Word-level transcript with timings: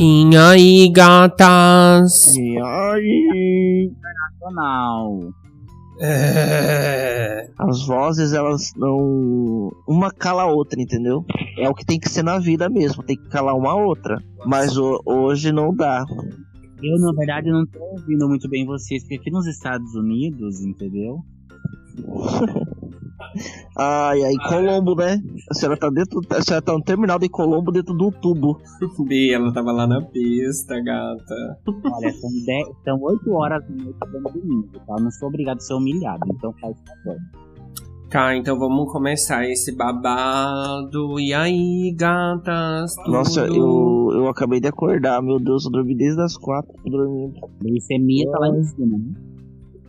E 0.00 0.36
aí, 0.36 0.90
gatas? 0.90 2.34
E 2.36 2.58
aí? 2.58 3.90
Internacional. 3.90 5.20
É... 6.00 7.48
As 7.58 7.86
vozes, 7.86 8.32
elas 8.32 8.72
não. 8.76 9.70
Uma 9.86 10.10
cala 10.10 10.42
a 10.42 10.46
outra, 10.46 10.80
entendeu? 10.82 11.24
É 11.58 11.68
o 11.68 11.74
que 11.74 11.84
tem 11.86 11.98
que 12.00 12.08
ser 12.08 12.24
na 12.24 12.38
vida 12.38 12.68
mesmo, 12.68 13.02
tem 13.04 13.16
que 13.16 13.28
calar 13.28 13.54
uma 13.56 13.70
a 13.70 13.76
outra. 13.76 14.20
Mas 14.44 14.76
o- 14.76 15.00
hoje 15.06 15.52
não 15.52 15.74
dá. 15.74 16.04
Eu, 16.82 16.98
na 16.98 17.12
verdade, 17.12 17.50
não 17.50 17.64
tô 17.64 17.78
ouvindo 17.80 18.28
muito 18.28 18.48
bem 18.48 18.66
vocês, 18.66 19.02
porque 19.04 19.14
aqui 19.16 19.30
nos 19.30 19.46
Estados 19.46 19.94
Unidos, 19.94 20.60
entendeu? 20.60 21.18
Ai, 23.76 24.22
ai, 24.22 24.34
Colombo, 24.48 24.94
né? 24.94 25.20
A 25.50 25.54
senhora 25.54 25.78
tá 25.78 25.90
dentro. 25.90 26.20
A 26.30 26.42
senhora 26.42 26.64
tá 26.64 26.72
no 26.72 26.82
terminal 26.82 27.18
de 27.18 27.28
Colombo 27.28 27.72
dentro 27.72 27.94
do 27.94 28.10
tubo. 28.10 28.60
Bi, 29.06 29.32
ela 29.32 29.52
tava 29.52 29.72
lá 29.72 29.86
na 29.86 30.02
pista, 30.02 30.80
gata. 30.80 31.58
Olha, 31.66 32.12
são, 32.12 32.30
10, 32.46 32.66
são 32.84 33.02
8 33.02 33.32
horas 33.32 33.62
da 33.64 33.74
noite 33.74 33.98
dando 34.12 34.32
domingo, 34.32 34.68
tá? 34.86 34.94
Eu 34.98 35.04
não 35.04 35.10
sou 35.10 35.28
obrigado 35.28 35.56
a 35.56 35.60
ser 35.60 35.74
humilhado, 35.74 36.20
então 36.28 36.52
faz 36.60 36.76
favor. 36.80 37.16
Tá, 38.10 38.36
então 38.36 38.56
vamos 38.56 38.92
começar 38.92 39.44
esse 39.48 39.74
babado. 39.74 41.18
E 41.18 41.34
aí, 41.34 41.92
gatas? 41.96 42.94
Tudo? 42.94 43.10
Nossa, 43.10 43.40
eu, 43.46 44.10
eu 44.12 44.28
acabei 44.28 44.60
de 44.60 44.68
acordar, 44.68 45.20
meu 45.20 45.40
Deus, 45.40 45.64
eu 45.64 45.72
dormi 45.72 45.96
desde 45.96 46.20
as 46.22 46.36
quatro 46.36 46.72
tô 46.84 46.90
dormindo. 46.90 47.34
Glicemia 47.60 48.30
tá 48.30 48.38
lá 48.38 48.48
em 48.50 48.62
cima, 48.62 48.98
né? 48.98 49.33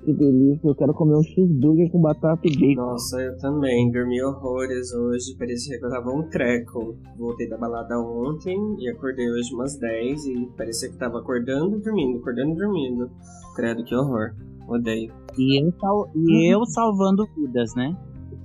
Que 0.06 0.14
delícia, 0.14 0.68
eu 0.68 0.76
quero 0.76 0.94
comer 0.94 1.16
um 1.18 1.24
cheeseburger 1.24 1.90
com 1.92 2.00
batata 2.00 2.42
e 2.48 2.52
bacon. 2.56 2.76
Nossa, 2.82 3.20
eu 3.20 3.36
também. 3.40 3.92
Dormi 3.92 4.22
horrores 4.22 4.94
hoje. 4.94 5.36
Parecia 5.38 5.80
que 5.80 5.86
eu 5.86 5.90
tava 5.90 6.12
um 6.12 6.22
treco. 6.30 6.96
Voltei 7.18 7.50
da 7.50 7.58
balada 7.58 8.00
ontem 8.00 8.56
e 8.80 8.88
acordei 8.90 9.28
hoje 9.32 9.52
umas 9.56 9.76
10 9.80 10.26
e 10.28 10.46
parecia 10.56 10.90
que 10.90 10.98
tava 10.98 11.18
acordando 11.20 11.78
e 11.78 11.82
dormindo, 11.82 12.20
acordando 12.20 12.52
e 12.52 12.56
dormindo. 12.56 13.10
Credo, 13.56 13.84
que 13.84 13.96
horror. 13.96 14.36
Odeio. 14.68 15.12
E 15.38 15.64
eu, 15.64 15.72
sal- 15.80 16.10
e 16.16 16.54
eu 16.54 16.66
salvando 16.68 17.28
vidas, 17.36 17.74
né? 17.76 17.98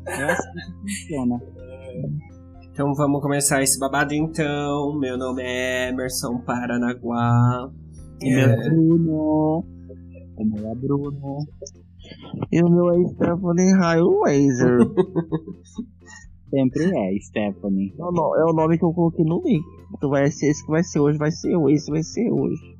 É 0.06 0.24
assim 0.24 0.48
que 0.54 0.80
funciona. 0.80 1.40
Então 2.72 2.94
vamos 2.94 3.20
começar 3.20 3.62
esse 3.62 3.78
babado 3.78 4.14
então. 4.14 4.98
Meu 4.98 5.18
nome 5.18 5.42
é 5.42 5.90
Emerson 5.90 6.38
Paranaguá. 6.38 7.68
O 8.22 8.24
meu 8.26 8.38
é 8.48 8.68
Bruno. 8.70 9.64
O 10.40 10.44
meu 10.46 10.70
é 10.70 10.74
Bruno. 10.74 11.38
E 12.50 12.62
o 12.62 12.68
meu 12.68 12.90
é 12.90 13.08
Stephanie 13.08 13.72
Highwazer. 13.74 14.78
Sempre 16.50 16.84
é, 16.84 17.18
Stephanie. 17.20 17.94
é, 17.98 18.02
o 18.04 18.10
no- 18.10 18.34
é 18.36 18.44
o 18.44 18.52
nome 18.52 18.76
que 18.76 18.84
eu 18.84 18.92
coloquei 18.92 19.24
no 19.24 19.40
link. 19.44 19.62
Então 19.96 20.10
vai 20.10 20.28
ser 20.30 20.48
esse 20.50 20.64
que 20.64 20.70
vai 20.70 20.82
ser 20.82 20.98
hoje, 20.98 21.16
vai 21.18 21.30
ser 21.30 21.54
hoje, 21.56 21.74
esse 21.76 21.90
vai 21.90 22.02
ser 22.02 22.28
hoje. 22.32 22.76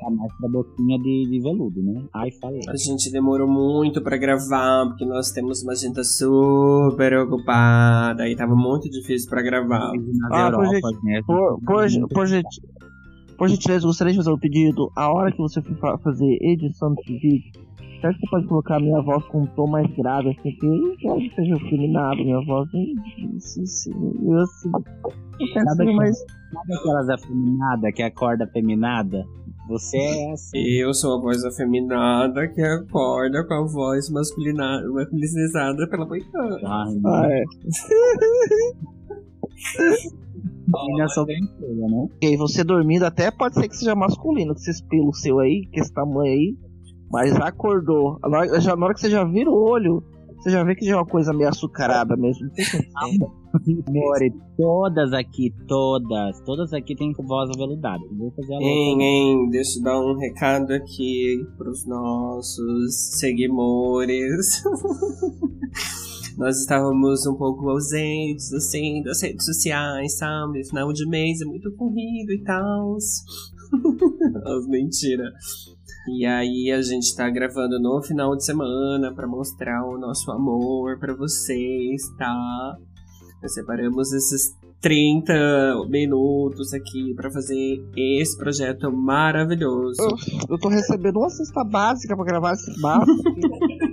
Tá 0.00 0.10
mais 0.10 0.32
pra 0.38 0.48
boquinha 0.48 0.98
de, 0.98 1.28
de 1.30 1.40
veludo, 1.40 1.82
né? 1.82 2.02
Ai, 2.14 2.30
falei. 2.40 2.60
A 2.68 2.76
gente 2.76 3.10
demorou 3.10 3.48
muito 3.48 4.02
pra 4.02 4.16
gravar, 4.18 4.86
porque 4.88 5.04
nós 5.04 5.30
temos 5.30 5.62
uma 5.62 5.72
agenda 5.72 6.02
super 6.04 7.18
ocupada 7.20 8.28
e 8.28 8.36
tava 8.36 8.54
muito 8.54 8.88
difícil 8.90 9.28
pra 9.30 9.42
gravar. 9.42 9.92
Ah, 10.32 10.50
por 10.50 10.64
Europas, 10.64 11.02
né? 11.04 11.22
Por, 11.26 11.60
por, 11.60 12.08
por, 12.14 12.26
gente- 12.26 12.62
por 13.40 13.48
gentileza, 13.48 13.86
gostaria 13.86 14.12
de 14.12 14.18
fazer 14.18 14.30
um 14.30 14.38
pedido. 14.38 14.92
A 14.94 15.10
hora 15.10 15.32
que 15.32 15.38
você 15.38 15.62
for 15.62 15.74
fa- 15.78 15.98
fazer 15.98 16.36
edição 16.42 16.92
desse 16.94 17.12
vídeo, 17.18 17.50
será 18.00 18.12
que 18.12 18.20
você 18.20 18.30
pode 18.30 18.46
colocar 18.46 18.76
a 18.76 18.80
minha 18.80 19.00
voz 19.00 19.24
com 19.28 19.42
um 19.42 19.46
tom 19.46 19.66
mais 19.66 19.90
grave, 19.96 20.28
assim, 20.38 20.52
que 20.52 20.66
eu 20.66 20.94
quero 20.98 21.18
que 21.20 21.34
seja 21.34 21.56
afeminado, 21.56 22.16
minha 22.22 22.44
voz. 22.44 22.68
Assim, 22.68 23.62
assim, 23.62 23.92
eu, 24.26 24.38
assim, 24.40 24.70
eu 25.40 25.52
quero 25.54 25.64
Nada 25.64 25.84
mais. 25.92 26.18
Sabe 26.18 26.74
aquelas 26.74 27.08
afeminadas 27.08 27.94
que 27.94 28.02
acorda 28.02 28.44
afeminada? 28.44 29.24
Você 29.68 29.96
é 29.96 30.32
assim. 30.32 30.58
Eu 30.58 30.92
sou 30.92 31.16
a 31.16 31.20
voz 31.22 31.44
afeminada 31.44 32.46
que 32.48 32.60
acorda 32.60 33.42
com 33.46 33.54
a 33.54 33.64
voz 33.66 34.10
masculina, 34.10 34.82
masculinizada 34.92 35.88
pela. 35.88 36.06
Ai, 36.12 37.00
Ah, 37.06 37.26
é. 37.30 37.44
né? 40.70 42.08
Ok, 42.14 42.36
você 42.36 42.64
dormindo 42.64 43.04
até 43.04 43.30
pode 43.30 43.54
ser 43.54 43.68
que 43.68 43.76
seja 43.76 43.94
masculino, 43.94 44.54
que 44.54 44.60
esse 44.70 44.86
pelo 44.88 45.12
seu 45.12 45.38
aí, 45.38 45.66
que 45.72 45.80
esse 45.80 45.92
tamanho 45.92 46.32
aí, 46.32 46.56
mas 47.10 47.34
acordou. 47.36 48.18
Na 48.22 48.38
hora, 48.38 48.60
já, 48.60 48.76
na 48.76 48.86
hora 48.86 48.94
que 48.94 49.00
você 49.00 49.10
já 49.10 49.24
vira 49.24 49.50
o 49.50 49.54
olho, 49.54 50.02
você 50.38 50.50
já 50.50 50.64
vê 50.64 50.74
que 50.74 50.86
já 50.86 50.92
é 50.92 50.96
uma 50.96 51.06
coisa 51.06 51.32
meio 51.32 51.48
açucarada 51.48 52.16
mesmo. 52.16 52.48
Amore, 52.96 54.32
todas 54.56 55.12
aqui, 55.12 55.52
todas, 55.66 56.40
todas 56.46 56.72
aqui 56.72 56.94
tem 56.94 57.12
voz 57.12 57.50
aveludada. 57.50 58.02
Vou 58.16 58.30
fazer 58.30 58.54
a 58.54 58.58
louca. 58.58 58.70
Hein, 58.70 59.02
hein, 59.02 59.50
deixa 59.50 59.78
eu 59.78 59.82
dar 59.82 60.00
um 60.00 60.16
recado 60.16 60.72
aqui 60.72 61.44
pros 61.58 61.84
nossos 61.86 63.18
seguidores. 63.18 64.62
Nós 66.40 66.58
estávamos 66.58 67.26
um 67.26 67.34
pouco 67.34 67.68
ausentes, 67.68 68.50
assim, 68.54 69.02
das 69.02 69.20
redes 69.20 69.44
sociais, 69.44 70.16
sabe? 70.16 70.66
Final 70.66 70.90
de 70.90 71.06
mês 71.06 71.42
é 71.42 71.44
muito 71.44 71.70
corrido 71.72 72.32
e 72.32 72.42
tal. 72.42 72.96
As 72.96 74.66
mentiras. 74.66 75.34
E 76.08 76.24
aí 76.24 76.72
a 76.72 76.80
gente 76.80 77.14
tá 77.14 77.28
gravando 77.28 77.78
no 77.78 78.00
final 78.02 78.34
de 78.34 78.42
semana 78.42 79.12
pra 79.14 79.26
mostrar 79.28 79.84
o 79.84 79.98
nosso 79.98 80.32
amor 80.32 80.98
pra 80.98 81.14
vocês, 81.14 82.08
tá? 82.16 82.74
Nós 83.42 83.52
separamos 83.52 84.10
esses 84.10 84.56
30 84.80 85.34
minutos 85.90 86.72
aqui 86.72 87.12
pra 87.14 87.30
fazer 87.30 87.84
esse 87.94 88.34
projeto 88.38 88.90
maravilhoso. 88.90 90.00
Eu 90.48 90.58
tô 90.58 90.70
recebendo 90.70 91.18
uma 91.18 91.28
cesta 91.28 91.62
básica 91.62 92.16
pra 92.16 92.24
gravar 92.24 92.54
esse 92.54 92.80
básico. 92.80 93.22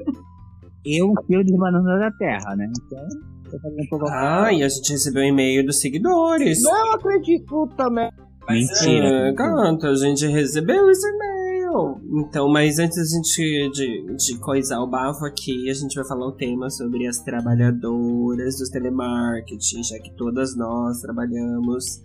Eu, 0.88 1.12
um 1.12 1.26
fio 1.26 1.44
de 1.44 1.56
banana 1.58 2.00
da 2.00 2.12
terra, 2.12 2.56
né? 2.56 2.72
Então, 2.86 3.08
tô 3.52 3.60
fazendo 3.60 3.82
um 3.82 3.88
pouco. 3.90 4.08
Ah, 4.10 4.54
e 4.54 4.64
a 4.64 4.70
gente 4.70 4.92
recebeu 4.92 5.24
um 5.24 5.28
e-mail 5.28 5.66
dos 5.66 5.80
seguidores. 5.80 6.62
Não 6.64 6.94
acredito 6.94 7.68
também. 7.76 8.10
Mentira. 8.50 9.30
Ah, 9.30 9.34
Canta, 9.36 9.90
a 9.90 9.96
gente 9.96 10.26
recebeu 10.28 10.90
esse 10.90 11.08
e-mail. 11.08 12.00
Então, 12.14 12.48
mas 12.50 12.80
antes 12.80 12.98
a 12.98 13.18
gente 13.18 13.70
de, 13.72 14.16
de 14.16 14.40
coisar 14.40 14.80
o 14.80 14.88
bafo 14.88 15.26
aqui, 15.26 15.70
a 15.70 15.74
gente 15.74 15.96
vai 15.96 16.08
falar 16.08 16.28
o 16.28 16.32
tema 16.32 16.70
sobre 16.70 17.06
as 17.08 17.20
trabalhadoras 17.20 18.58
do 18.58 18.70
telemarketing, 18.72 19.84
já 19.84 20.00
que 20.00 20.16
todas 20.16 20.56
nós 20.56 21.02
trabalhamos 21.02 22.02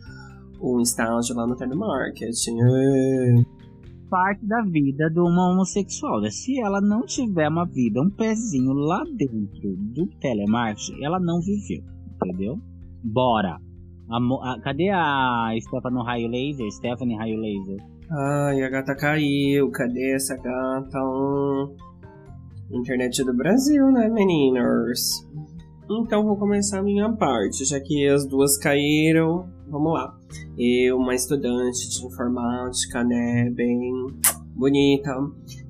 um 0.60 0.80
estágio 0.80 1.36
lá 1.36 1.46
no 1.46 1.54
telemarketing. 1.54 2.56
É. 2.60 3.61
Parte 4.12 4.44
da 4.46 4.60
vida 4.60 5.08
de 5.08 5.18
uma 5.20 5.50
homossexual, 5.50 6.20
né? 6.20 6.28
Se 6.28 6.60
ela 6.60 6.82
não 6.82 7.00
tiver 7.06 7.48
uma 7.48 7.64
vida, 7.64 7.98
um 8.02 8.10
pezinho 8.10 8.74
lá 8.74 9.02
dentro 9.16 9.74
do 9.94 10.06
telemarketing, 10.20 11.02
ela 11.02 11.18
não 11.18 11.40
viveu, 11.40 11.82
entendeu? 12.22 12.58
Bora. 13.02 13.58
A 14.10 14.18
a- 14.18 14.60
cadê 14.60 14.90
a 14.90 15.48
Stephanie 15.58 16.04
Raio 16.04 16.28
Laser? 16.28 16.70
Stephanie 16.72 17.16
Raio 17.16 17.40
Laser. 17.40 17.78
Ai, 18.10 18.62
a 18.62 18.68
gata 18.68 18.94
caiu. 18.94 19.70
Cadê 19.70 20.14
essa 20.14 20.36
gata? 20.36 20.98
Hum. 21.00 21.74
Internet 22.70 23.24
do 23.24 23.34
Brasil, 23.34 23.90
né, 23.92 24.10
meninas? 24.10 25.26
Então 25.90 26.24
vou 26.24 26.36
começar 26.36 26.78
a 26.78 26.82
minha 26.82 27.12
parte, 27.12 27.64
já 27.64 27.80
que 27.80 28.06
as 28.08 28.26
duas 28.26 28.56
caíram. 28.56 29.48
Vamos 29.68 29.92
lá. 29.92 30.16
Eu, 30.56 30.96
uma 30.96 31.14
estudante 31.14 31.88
de 31.88 32.06
informática, 32.06 33.02
né, 33.04 33.50
bem 33.50 33.80
bonita, 34.54 35.10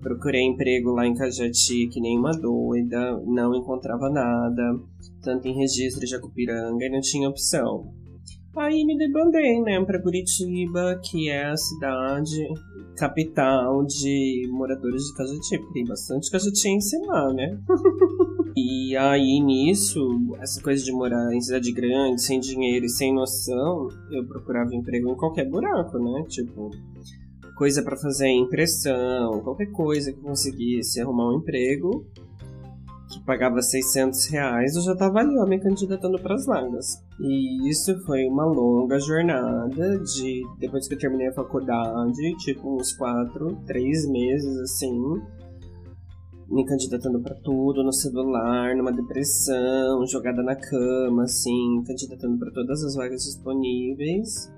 procurei 0.00 0.42
emprego 0.42 0.90
lá 0.90 1.06
em 1.06 1.14
Cajati 1.14 1.88
que 1.88 2.00
nem 2.00 2.18
uma 2.18 2.32
doida, 2.32 3.20
não 3.26 3.54
encontrava 3.54 4.10
nada, 4.10 4.78
tanto 5.22 5.46
em 5.46 5.56
registro 5.56 6.04
de 6.04 6.14
Acupiranga 6.14 6.84
e 6.84 6.90
não 6.90 7.00
tinha 7.00 7.28
opção. 7.28 7.92
Aí 8.56 8.84
me 8.84 8.98
debandei, 8.98 9.62
né, 9.62 9.82
pra 9.84 10.02
Curitiba, 10.02 11.00
que 11.02 11.30
é 11.30 11.46
a 11.46 11.56
cidade 11.56 12.46
capital 12.96 13.84
de 13.86 14.46
moradores 14.52 15.04
de 15.04 15.14
Cajati, 15.14 15.58
porque 15.58 15.72
tem 15.72 15.84
bastante 15.86 16.30
cajatiense 16.30 16.98
lá, 17.06 17.32
né? 17.32 17.58
e 18.56 18.96
aí 18.96 19.40
nisso, 19.40 20.36
essa 20.40 20.60
coisa 20.62 20.82
de 20.84 20.92
morar 20.92 21.34
em 21.34 21.40
cidade 21.40 21.72
grande, 21.72 22.22
sem 22.22 22.40
dinheiro 22.40 22.84
e 22.86 22.90
sem 22.90 23.14
noção, 23.14 23.88
eu 24.10 24.26
procurava 24.26 24.74
emprego 24.74 25.10
em 25.10 25.16
qualquer 25.16 25.48
buraco, 25.48 25.98
né? 25.98 26.24
Tipo, 26.28 26.70
coisa 27.56 27.82
pra 27.82 27.96
fazer 27.96 28.28
impressão, 28.28 29.40
qualquer 29.40 29.70
coisa 29.70 30.12
que 30.12 30.20
conseguisse 30.20 31.00
arrumar 31.00 31.30
um 31.30 31.38
emprego 31.38 32.06
que 33.12 33.22
pagava 33.24 33.60
600 33.60 34.26
reais, 34.28 34.74
eu 34.74 34.82
já 34.82 34.96
tava 34.96 35.20
ali, 35.20 35.38
ó, 35.38 35.46
me 35.46 35.60
candidatando 35.60 36.18
pras 36.18 36.46
vagas. 36.46 37.04
E 37.20 37.68
isso 37.68 37.94
foi 38.06 38.24
uma 38.24 38.46
longa 38.46 38.98
jornada 38.98 39.98
de, 39.98 40.42
depois 40.58 40.88
que 40.88 40.94
eu 40.94 40.98
terminei 40.98 41.28
a 41.28 41.34
faculdade, 41.34 42.36
tipo 42.38 42.74
uns 42.74 42.92
4, 42.94 43.54
3 43.66 44.08
meses, 44.10 44.56
assim, 44.58 44.98
me 46.52 46.66
candidatando 46.66 47.18
pra 47.20 47.34
tudo, 47.36 47.82
no 47.82 47.92
celular, 47.92 48.76
numa 48.76 48.92
depressão, 48.92 50.06
jogada 50.06 50.42
na 50.42 50.54
cama, 50.54 51.22
assim, 51.22 51.82
candidatando 51.86 52.38
pra 52.38 52.50
todas 52.52 52.84
as 52.84 52.94
vagas 52.94 53.24
disponíveis. 53.24 54.52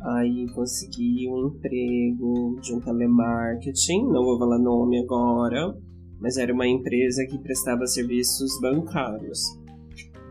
Aí 0.00 0.46
consegui 0.54 1.28
um 1.28 1.48
emprego 1.48 2.58
de 2.62 2.74
um 2.74 2.80
telemarketing, 2.80 4.06
não 4.06 4.24
vou 4.24 4.38
falar 4.38 4.58
nome 4.58 4.98
agora, 5.02 5.76
mas 6.18 6.38
era 6.38 6.52
uma 6.54 6.66
empresa 6.66 7.26
que 7.26 7.38
prestava 7.38 7.86
serviços 7.86 8.58
bancários. 8.62 9.40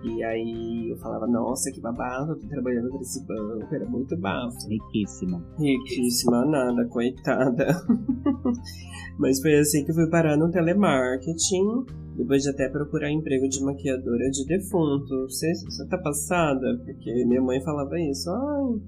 E 0.06 0.24
aí 0.24 0.90
eu 0.92 0.98
falava, 0.98 1.25
nossa, 1.25 1.72
que 1.72 1.81
babado, 1.81 2.36
tô 2.36 2.48
trabalhando 2.48 2.90
para 2.90 3.02
esse 3.02 3.25
banco, 3.25 3.74
era 3.74 3.86
muito 3.86 4.16
bafo. 4.16 4.56
Riquíssima. 4.69 5.44
Riquíssima 5.57 6.46
nada, 6.46 6.86
coitada. 6.86 7.66
Mas 9.18 9.42
foi 9.42 9.56
assim 9.56 9.84
que 9.84 9.92
eu 9.92 9.96
fui 9.96 10.07
parar 10.10 10.38
no 10.38 10.52
telemarketing, 10.52 11.86
depois 12.16 12.44
de 12.44 12.50
até 12.50 12.69
procurar 12.69 13.12
emprego 13.12 13.50
de 13.50 13.63
maquiadora 13.63 14.30
de 14.30 14.46
defunto. 14.46 15.24
Você, 15.28 15.52
você 15.56 15.88
tá 15.88 15.98
passada? 15.98 16.80
Porque 16.86 17.25
minha 17.25 17.42
mãe 17.42 17.60
falava 17.63 18.00
isso, 18.00 18.30
ai, 18.30 18.81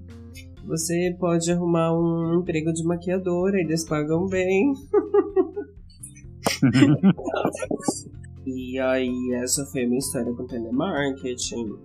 você 0.66 1.16
pode 1.18 1.50
arrumar 1.50 1.98
um 1.98 2.40
emprego 2.40 2.72
de 2.72 2.84
maquiadora, 2.84 3.58
eles 3.58 3.84
pagam 3.84 4.26
bem. 4.26 4.72
E 8.46 8.78
aí, 8.78 9.32
essa 9.42 9.64
foi 9.66 9.84
a 9.84 9.86
minha 9.86 9.98
história 9.98 10.32
com 10.34 10.46
telemarketing. 10.46 11.76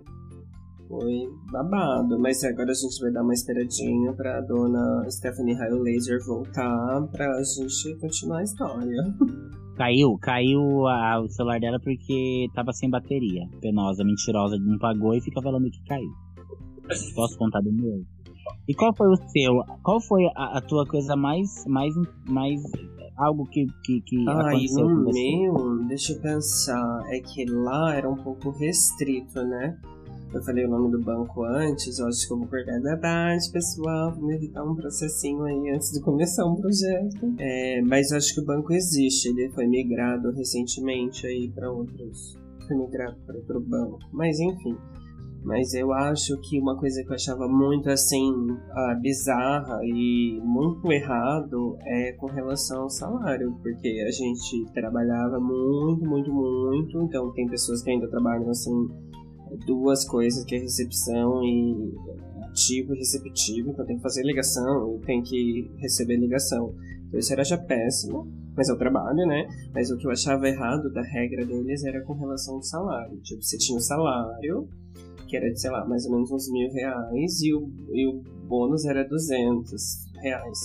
Foi 0.88 1.28
babado, 1.50 2.18
mas 2.18 2.42
agora 2.44 2.70
a 2.70 2.74
gente 2.74 3.00
vai 3.00 3.10
dar 3.10 3.22
uma 3.22 3.32
esperadinha 3.32 4.12
pra 4.12 4.40
dona 4.42 5.04
Stephanie 5.10 5.54
Raio 5.54 5.78
Laser 5.82 6.18
voltar 6.26 7.02
pra 7.10 7.26
gente 7.42 7.98
continuar 8.00 8.38
a 8.38 8.42
história. 8.44 9.02
Caiu, 9.76 10.16
caiu 10.22 10.86
a- 10.86 11.20
o 11.20 11.28
celular 11.28 11.58
dela 11.58 11.80
porque 11.82 12.46
tava 12.54 12.72
sem 12.72 12.88
bateria. 12.88 13.42
Penosa, 13.60 14.04
mentirosa, 14.04 14.56
não 14.56 14.78
pagou 14.78 15.14
e 15.14 15.20
fica 15.20 15.42
falando 15.42 15.68
que 15.68 15.82
caiu. 15.88 16.12
Posso 17.16 17.36
contar 17.36 17.60
do 17.60 17.72
meu? 17.72 18.04
E 18.68 18.74
qual 18.74 18.94
foi 18.94 19.08
o 19.08 19.16
seu? 19.16 19.64
Qual 19.82 20.00
foi 20.00 20.22
a, 20.36 20.58
a 20.58 20.60
tua 20.60 20.86
coisa 20.86 21.16
mais, 21.16 21.64
mais, 21.66 21.92
mais 22.28 22.60
algo 23.16 23.46
que, 23.46 23.66
que, 23.82 24.00
que 24.00 24.28
Ai, 24.28 24.54
aconteceu 24.54 24.86
com 24.86 24.94
no 24.94 25.04
você? 25.04 25.20
meu, 25.20 25.78
deixa 25.86 26.12
eu 26.12 26.20
pensar, 26.20 27.04
é 27.08 27.20
que 27.20 27.44
lá 27.46 27.94
era 27.94 28.08
um 28.08 28.16
pouco 28.16 28.50
restrito, 28.50 29.42
né? 29.42 29.78
Eu 30.32 30.42
falei 30.42 30.66
o 30.66 30.68
nome 30.68 30.90
do 30.90 31.00
banco 31.00 31.44
antes, 31.44 32.00
eu 32.00 32.08
acho 32.08 32.26
que 32.26 32.32
eu 32.32 32.38
vou 32.38 32.48
cortar 32.48 32.80
da 32.80 32.96
tarde, 32.96 33.52
pessoal, 33.52 34.12
vou 34.12 34.26
me 34.26 34.34
evitar 34.34 34.64
um 34.64 34.74
processinho 34.74 35.44
aí 35.44 35.70
antes 35.70 35.92
de 35.92 36.00
começar 36.00 36.44
um 36.44 36.56
projeto. 36.56 37.34
É, 37.38 37.80
mas 37.82 38.10
acho 38.10 38.34
que 38.34 38.40
o 38.40 38.44
banco 38.44 38.72
existe, 38.72 39.28
ele 39.28 39.48
foi 39.50 39.66
migrado 39.68 40.32
recentemente 40.32 41.24
aí 41.24 41.48
para 41.48 41.70
outros. 41.70 42.36
Foi 42.66 42.76
migrado 42.76 43.16
para 43.24 43.36
outro 43.36 43.60
banco. 43.60 44.00
Mas 44.12 44.40
enfim. 44.40 44.76
Mas 45.44 45.74
eu 45.74 45.92
acho 45.92 46.40
que 46.40 46.58
uma 46.58 46.76
coisa 46.78 47.02
que 47.04 47.10
eu 47.10 47.14
achava 47.14 47.46
muito 47.46 47.90
assim 47.90 48.32
ah, 48.70 48.98
bizarra 49.00 49.78
e 49.84 50.40
muito 50.42 50.90
errado 50.90 51.76
é 51.82 52.12
com 52.12 52.26
relação 52.26 52.84
ao 52.84 52.90
salário, 52.90 53.54
porque 53.62 54.02
a 54.06 54.10
gente 54.10 54.72
trabalhava 54.72 55.38
muito, 55.38 56.08
muito, 56.08 56.32
muito. 56.32 57.02
Então 57.02 57.30
tem 57.32 57.46
pessoas 57.46 57.82
que 57.82 57.90
ainda 57.90 58.08
trabalham 58.08 58.48
assim 58.48 58.88
duas 59.66 60.04
coisas 60.08 60.44
que 60.44 60.56
é 60.56 60.58
recepção 60.58 61.44
e 61.44 61.94
ativo 62.44 62.94
e 62.94 62.98
receptivo, 62.98 63.70
então 63.70 63.84
tem 63.84 63.96
que 63.96 64.02
fazer 64.02 64.22
ligação 64.22 64.96
e 64.96 65.04
tem 65.04 65.22
que 65.22 65.70
receber 65.76 66.16
ligação. 66.16 66.74
Então 67.08 67.20
isso 67.20 67.32
era 67.32 67.44
já 67.44 67.58
péssimo, 67.58 68.26
mas 68.56 68.68
é 68.68 68.72
o 68.72 68.78
trabalho, 68.78 69.26
né? 69.26 69.46
Mas 69.74 69.90
o 69.90 69.98
que 69.98 70.06
eu 70.06 70.10
achava 70.10 70.48
errado 70.48 70.90
da 70.92 71.02
regra 71.02 71.44
deles 71.44 71.84
era 71.84 72.02
com 72.02 72.14
relação 72.14 72.54
ao 72.54 72.62
salário. 72.62 73.18
Tipo, 73.20 73.42
você 73.42 73.58
tinha 73.58 73.76
o 73.76 73.82
salário, 73.82 74.68
que 75.34 75.38
era 75.38 75.50
de, 75.50 75.60
sei 75.60 75.70
lá, 75.70 75.84
mais 75.84 76.06
ou 76.06 76.12
menos 76.12 76.30
uns 76.30 76.48
mil 76.48 76.70
reais, 76.70 77.42
e 77.42 77.52
o, 77.52 77.68
e 77.92 78.06
o 78.06 78.22
bônus 78.46 78.84
era 78.84 79.02
200 79.02 79.82
reais. 80.22 80.58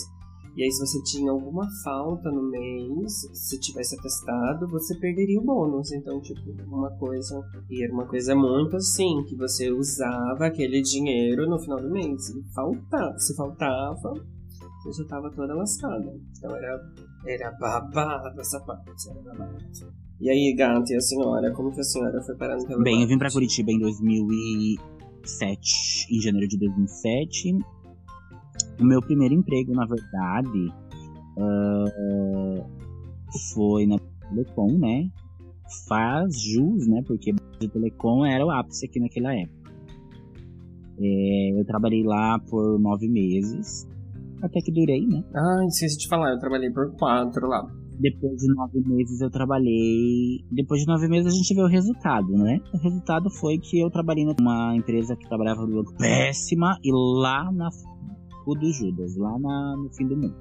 E 0.55 0.63
aí, 0.63 0.71
se 0.71 0.79
você 0.79 1.01
tinha 1.03 1.31
alguma 1.31 1.67
falta 1.83 2.29
no 2.29 2.43
mês, 2.43 3.13
se 3.33 3.59
tivesse 3.59 3.97
atestado, 3.97 4.67
você 4.67 4.93
perderia 4.99 5.39
o 5.39 5.43
bônus. 5.43 5.91
Então, 5.91 6.19
tipo, 6.21 6.41
uma 6.67 6.91
coisa. 6.97 7.41
E 7.69 7.83
era 7.83 7.93
uma 7.93 8.05
coisa 8.05 8.35
muito 8.35 8.75
assim, 8.75 9.23
que 9.23 9.35
você 9.35 9.71
usava 9.71 10.47
aquele 10.47 10.81
dinheiro 10.81 11.49
no 11.49 11.57
final 11.57 11.79
do 11.79 11.89
mês. 11.89 12.29
E 12.29 12.43
faltava. 12.53 13.17
Se 13.17 13.35
faltava, 13.35 14.13
você 14.83 15.01
já 15.01 15.07
tava 15.07 15.31
toda 15.31 15.55
lascada. 15.55 16.13
Então 16.37 16.55
era, 16.55 16.79
era 17.25 17.51
babado 17.51 18.41
essa 18.41 18.59
parte. 18.59 19.09
Era 19.09 19.21
babado. 19.21 20.08
E 20.21 20.29
aí, 20.29 20.53
gata, 20.53 20.91
e 20.91 20.97
a 20.97 20.99
senhora? 20.99 21.49
Como 21.53 21.71
que 21.71 21.79
a 21.79 21.83
senhora 21.83 22.21
foi 22.21 22.35
parar 22.35 22.57
no 22.57 22.63
telemarketing? 22.63 22.97
Bem, 22.97 23.03
eu 23.03 23.07
vim 23.07 23.17
pra 23.17 23.31
Curitiba 23.31 23.71
em 23.71 23.79
2007, 23.79 26.07
em 26.11 26.21
janeiro 26.21 26.45
de 26.47 26.57
2007. 26.57 27.57
O 28.81 28.83
meu 28.83 29.01
primeiro 29.01 29.33
emprego, 29.33 29.71
na 29.73 29.85
verdade, 29.85 30.73
ah, 31.37 31.85
foi 33.53 33.85
na 33.85 33.97
Telecom, 34.29 34.77
né? 34.77 35.09
Faz 35.87 36.37
jus, 36.41 36.85
né? 36.87 37.01
Porque 37.07 37.31
a 37.31 37.35
Telecom 37.69 38.25
era 38.25 38.45
o 38.45 38.51
ápice 38.51 38.87
aqui 38.87 38.99
naquela 38.99 39.33
época. 39.33 39.71
É, 41.01 41.51
eu 41.57 41.63
trabalhei 41.65 42.03
lá 42.03 42.37
por 42.39 42.77
nove 42.77 43.07
meses, 43.07 43.87
até 44.41 44.59
que 44.59 44.69
durei, 44.69 45.07
né? 45.07 45.23
Ah, 45.33 45.63
esqueci 45.65 45.97
de 45.97 46.09
falar, 46.09 46.33
eu 46.33 46.39
trabalhei 46.39 46.69
por 46.71 46.93
quatro 46.97 47.47
lá. 47.47 47.65
Depois 47.99 48.37
de 48.37 48.47
nove 48.55 48.79
meses 48.79 49.19
eu 49.19 49.29
trabalhei. 49.29 50.39
Depois 50.49 50.81
de 50.81 50.87
nove 50.87 51.07
meses 51.09 51.33
a 51.33 51.35
gente 51.35 51.53
vê 51.53 51.61
o 51.61 51.67
resultado, 51.67 52.31
né? 52.31 52.59
O 52.73 52.77
resultado 52.77 53.29
foi 53.29 53.57
que 53.57 53.79
eu 53.79 53.89
trabalhei 53.91 54.25
numa 54.25 54.73
empresa 54.75 55.15
que 55.17 55.27
trabalhava 55.27 55.65
no 55.67 55.75
banco 55.83 55.93
péssima 55.97 56.77
e 56.83 56.91
lá 56.93 57.51
na 57.51 57.69
Rua 58.45 58.57
do 58.57 58.71
Judas, 58.71 59.17
lá 59.17 59.37
na- 59.37 59.75
no 59.77 59.89
fim 59.93 60.07
do 60.07 60.15
mundo. 60.15 60.35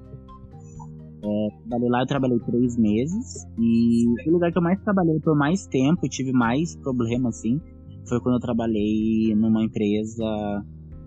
É, 1.21 1.47
trabalhei 1.67 1.89
lá, 1.89 2.01
eu 2.01 2.07
trabalhei 2.07 2.39
três 2.39 2.77
meses 2.77 3.45
e 3.57 4.07
o 4.25 4.31
lugar 4.31 4.53
que 4.53 4.57
eu 4.57 4.61
mais 4.63 4.79
trabalhei 4.81 5.19
por 5.19 5.37
mais 5.37 5.67
tempo 5.67 6.05
e 6.05 6.09
tive 6.09 6.31
mais 6.31 6.77
problema 6.77 7.27
assim 7.27 7.59
foi 8.07 8.21
quando 8.21 8.35
eu 8.35 8.39
trabalhei 8.39 9.35
numa 9.35 9.63
empresa 9.63 10.25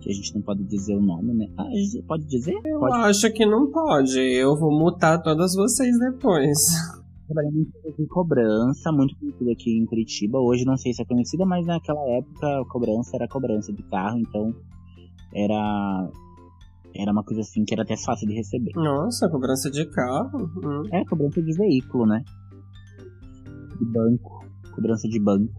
que 0.03 0.11
a 0.11 0.15
gente 0.15 0.35
não 0.35 0.43
pode 0.43 0.65
dizer 0.65 0.97
o 0.97 1.01
nome, 1.01 1.33
né? 1.33 1.47
Ah, 1.57 1.63
a 1.63 1.71
gente 1.71 2.03
pode 2.03 2.25
dizer? 2.25 2.55
Eu 2.65 2.81
Pode 2.81 2.95
acho 2.97 3.33
que 3.33 3.47
não 3.47 3.71
pode. 3.71 4.19
Eu 4.19 4.59
vou 4.59 4.77
mutar 4.77 5.23
todas 5.23 5.55
vocês 5.55 5.97
depois. 5.99 6.59
empresa 7.31 7.97
de 7.97 8.07
cobrança, 8.09 8.93
muito 8.93 9.17
conhecida 9.17 9.53
aqui 9.53 9.79
em 9.79 9.87
Curitiba. 9.87 10.39
Hoje 10.39 10.65
não 10.65 10.77
sei 10.77 10.93
se 10.93 11.03
é 11.03 11.05
conhecida, 11.05 11.47
mas 11.47 11.65
naquela 11.67 12.03
época 12.11 12.47
a 12.47 12.65
cobrança 12.69 13.17
era 13.17 13.29
cobrança 13.29 13.73
de 13.73 13.83
carro, 13.85 14.19
então 14.19 14.55
era 15.33 16.11
era 16.95 17.11
uma 17.11 17.25
coisa 17.25 17.41
assim 17.41 17.65
que 17.65 17.73
era 17.73 17.85
até 17.85 17.97
fácil 17.97 18.29
de 18.29 18.35
receber. 18.35 18.73
Nossa, 18.75 19.29
cobrança 19.31 19.71
de 19.71 19.87
carro. 19.87 20.51
Hum. 20.63 20.83
É 20.93 21.05
cobrança 21.05 21.41
de 21.41 21.53
veículo, 21.55 22.07
né? 22.07 22.23
De 23.79 23.85
banco, 23.87 24.45
cobrança 24.75 25.09
de 25.09 25.19
banco. 25.19 25.55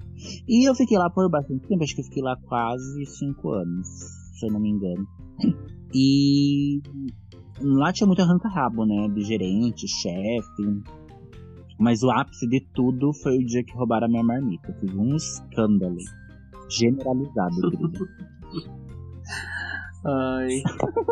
E 0.47 0.69
eu 0.69 0.75
fiquei 0.75 0.97
lá 0.97 1.09
por 1.09 1.27
bastante 1.29 1.67
tempo, 1.67 1.83
acho 1.83 1.95
que 1.95 2.01
eu 2.01 2.05
fiquei 2.05 2.21
lá 2.21 2.37
quase 2.47 3.05
cinco 3.05 3.51
anos, 3.51 3.87
se 4.33 4.45
eu 4.45 4.51
não 4.51 4.59
me 4.59 4.69
engano. 4.69 5.07
E 5.95 6.81
lá 7.61 7.93
tinha 7.93 8.07
muito 8.07 8.23
arranca-rabo, 8.23 8.83
né? 8.83 9.07
De 9.09 9.21
gerente, 9.21 9.87
chefe. 9.87 10.83
Mas 11.79 12.01
o 12.01 12.09
ápice 12.09 12.47
de 12.47 12.61
tudo 12.73 13.13
foi 13.13 13.37
o 13.37 13.45
dia 13.45 13.63
que 13.63 13.75
roubaram 13.75 14.07
a 14.07 14.09
minha 14.09 14.23
marmita. 14.23 14.73
Fiz 14.79 14.91
um 14.95 15.15
escândalo 15.15 15.97
generalizado, 16.67 17.69
querida. 17.69 17.99
Ai. 20.05 20.61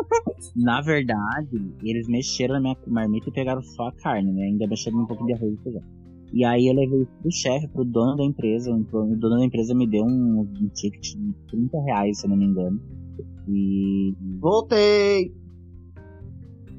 Na 0.56 0.80
verdade, 0.82 1.74
eles 1.82 2.06
mexeram 2.08 2.54
na 2.54 2.60
minha 2.60 2.76
marmita 2.88 3.30
e 3.30 3.32
pegaram 3.32 3.62
só 3.62 3.88
a 3.88 3.92
carne, 3.92 4.32
né? 4.32 4.42
Ainda 4.42 4.66
mexeram 4.66 4.98
um 4.98 5.06
pouco 5.06 5.24
de 5.24 5.32
arroz 5.32 5.54
e 5.54 5.62
feijão. 5.62 5.82
E 6.32 6.44
aí 6.44 6.66
eu 6.66 6.74
levei 6.74 7.06
pro 7.20 7.30
chefe, 7.30 7.68
pro 7.68 7.84
dono 7.84 8.16
da 8.16 8.24
empresa. 8.24 8.70
O 8.72 9.16
dono 9.16 9.38
da 9.38 9.44
empresa 9.44 9.74
me 9.74 9.86
deu 9.86 10.04
um, 10.04 10.40
um 10.40 10.68
ticket 10.68 11.14
de 11.14 11.32
30 11.50 11.80
reais, 11.82 12.18
se 12.18 12.26
eu 12.26 12.30
não 12.30 12.36
me 12.36 12.46
engano. 12.46 12.80
E. 13.48 14.14
Voltei! 14.40 15.32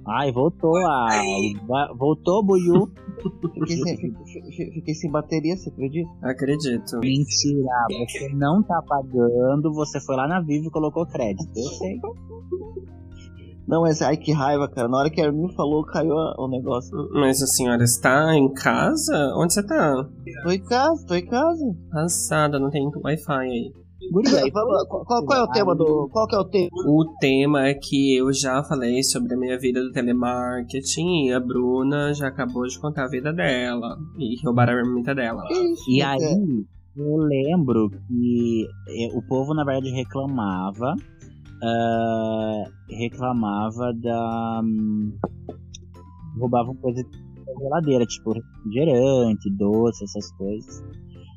Ai, 0.05 0.32
voltou 0.34 0.75
a. 0.86 1.08
Voltou, 1.98 2.43
Buiu. 2.43 2.91
Fiquei 3.53 3.77
sem, 3.77 3.98
fi- 3.98 4.12
fi- 4.55 4.72
fiquei 4.74 4.93
sem 4.96 5.10
bateria, 5.10 5.55
você 5.55 5.70
acredita? 5.70 6.10
Acredito. 6.22 7.00
Mentira, 7.00 7.70
você 8.10 8.29
não 8.34 8.62
tá 8.63 8.82
pagando, 8.86 9.72
você 9.74 10.01
foi 10.01 10.15
lá 10.17 10.27
na 10.27 10.41
Vivo 10.41 10.67
e 10.67 10.72
colocou 10.72 11.05
crédito. 11.05 11.48
Eu 11.55 11.63
sei. 11.63 12.00
Não, 13.65 13.82
mas 13.84 14.01
ai 14.01 14.17
que 14.17 14.34
raiva, 14.34 14.67
cara. 14.70 14.89
Na 14.89 14.98
hora 14.98 15.10
que 15.10 15.22
a 15.22 15.25
Armin 15.27 15.48
falou, 15.55 15.86
caiu 15.86 16.13
o 16.13 16.48
negócio. 16.50 16.91
Mas 17.13 17.41
a 17.41 17.48
senhora 17.48 17.82
está 17.86 18.36
em 18.36 18.53
casa? 18.53 19.34
Onde 19.38 19.53
você 19.53 19.65
tá? 19.65 20.05
Tô 20.43 20.51
em 20.51 20.62
casa, 20.63 21.05
tô 21.08 21.15
em 21.15 21.25
casa. 21.25 21.63
Passada, 21.89 22.60
não 22.60 22.70
tem 22.70 22.86
Wi-Fi 23.05 23.32
aí. 23.32 23.72
Aí 24.43 24.51
qual, 24.51 24.65
qual- 25.05 25.38
é 25.39 25.43
o 25.43 25.48
tema 25.48 25.75
do. 25.75 26.10
Qual 26.12 26.27
que 26.27 26.36
é 26.36 26.39
o 26.39 26.45
tema? 26.45 26.69
O 26.88 27.05
tema 27.19 27.67
é 27.67 27.74
que 27.74 28.17
eu 28.17 28.31
já 28.33 28.63
falei 28.63 29.03
sobre 29.03 29.33
a 29.33 29.38
minha 29.38 29.57
vida 29.57 29.81
do 29.81 29.91
telemarketing 29.91 31.27
e 31.27 31.33
a 31.33 31.39
Bruna 31.39 32.13
já 32.13 32.27
acabou 32.27 32.63
de 32.67 32.79
contar 32.79 33.05
a 33.05 33.10
vida 33.10 33.31
dela 33.33 33.98
e 34.17 34.36
roubaram 34.43 34.74
a 34.74 34.83
marmita 34.83 35.15
dela. 35.15 35.43
Isso, 35.51 35.89
E 35.89 36.01
aí, 36.01 36.65
eu 36.95 37.17
lembro 37.17 37.89
que 38.07 38.67
o 39.15 39.22
povo, 39.27 39.53
na 39.53 39.63
verdade, 39.63 39.89
reclamava 39.91 40.93
uh, 41.63 42.72
reclamava 42.89 43.93
da. 43.93 44.62
Um, 44.63 45.13
roubavam 46.39 46.75
coisa 46.75 47.03
da 47.03 47.53
geladeira, 47.60 48.05
tipo 48.05 48.31
refrigerante, 48.33 49.50
doce, 49.57 50.03
essas 50.03 50.31
coisas. 50.33 50.83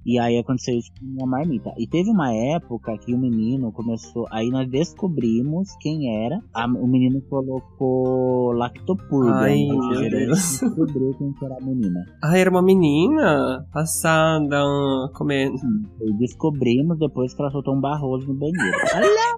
E 0.07 0.21
aí 0.21 0.39
aconteceu 0.39 0.79
isso 0.79 0.89
com 1.01 1.05
uma 1.05 1.27
marmita. 1.27 1.75
E 1.77 1.85
teve 1.89 2.09
uma 2.11 2.33
época 2.33 2.97
que 2.97 3.13
o 3.13 3.19
menino 3.19 3.73
começou. 3.73 4.25
Aí 4.31 4.49
nós 4.51 4.71
descobrimos 4.71 5.75
quem 5.81 6.25
era. 6.25 6.41
A, 6.55 6.65
o 6.67 6.87
menino 6.87 7.21
colocou 7.23 8.53
lactopurga. 8.53 9.35
Ai, 9.35 9.67
meu 9.67 10.09
Deus. 10.09 10.61
Descobriu 10.61 11.13
quem 11.19 11.35
era 11.43 11.57
a 11.57 11.61
menina. 11.61 12.07
Ah, 12.23 12.39
era 12.39 12.49
uma 12.49 12.63
menina 12.63 13.67
passada 13.73 14.63
comendo. 15.13 15.57
E 16.01 16.13
descobrimos 16.19 16.97
depois 17.01 17.35
que 17.35 17.43
ela 17.43 17.51
soltou 17.51 17.75
um 17.75 17.81
barroso 17.81 18.29
no 18.29 18.35
banheiro. 18.35 18.79
Olha! 18.95 19.37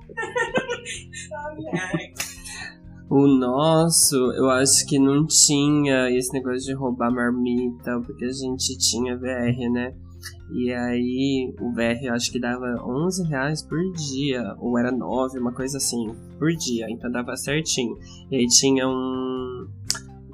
O 3.11 3.27
nosso, 3.27 4.17
eu 4.37 4.51
acho 4.51 4.87
que 4.87 4.99
não 4.99 5.25
tinha 5.27 6.11
esse 6.11 6.31
negócio 6.31 6.61
de 6.61 6.75
roubar 6.75 7.11
marmita, 7.11 7.99
porque 8.05 8.27
a 8.27 8.33
gente 8.33 8.77
tinha 8.77 9.17
VR, 9.17 9.73
né? 9.73 9.95
E 10.51 10.73
aí 10.73 11.55
o 11.61 11.73
VR 11.73 12.13
acho 12.13 12.33
que 12.33 12.41
dava 12.41 12.83
11 12.85 13.25
reais 13.29 13.63
por 13.63 13.79
dia, 13.93 14.55
ou 14.59 14.79
era 14.79 14.91
9, 14.91 15.39
uma 15.39 15.53
coisa 15.53 15.77
assim, 15.77 16.15
por 16.39 16.51
dia, 16.53 16.87
então 16.89 17.11
dava 17.11 17.37
certinho. 17.37 17.97
E 18.31 18.37
aí 18.37 18.47
tinha 18.47 18.89
um, 18.89 19.69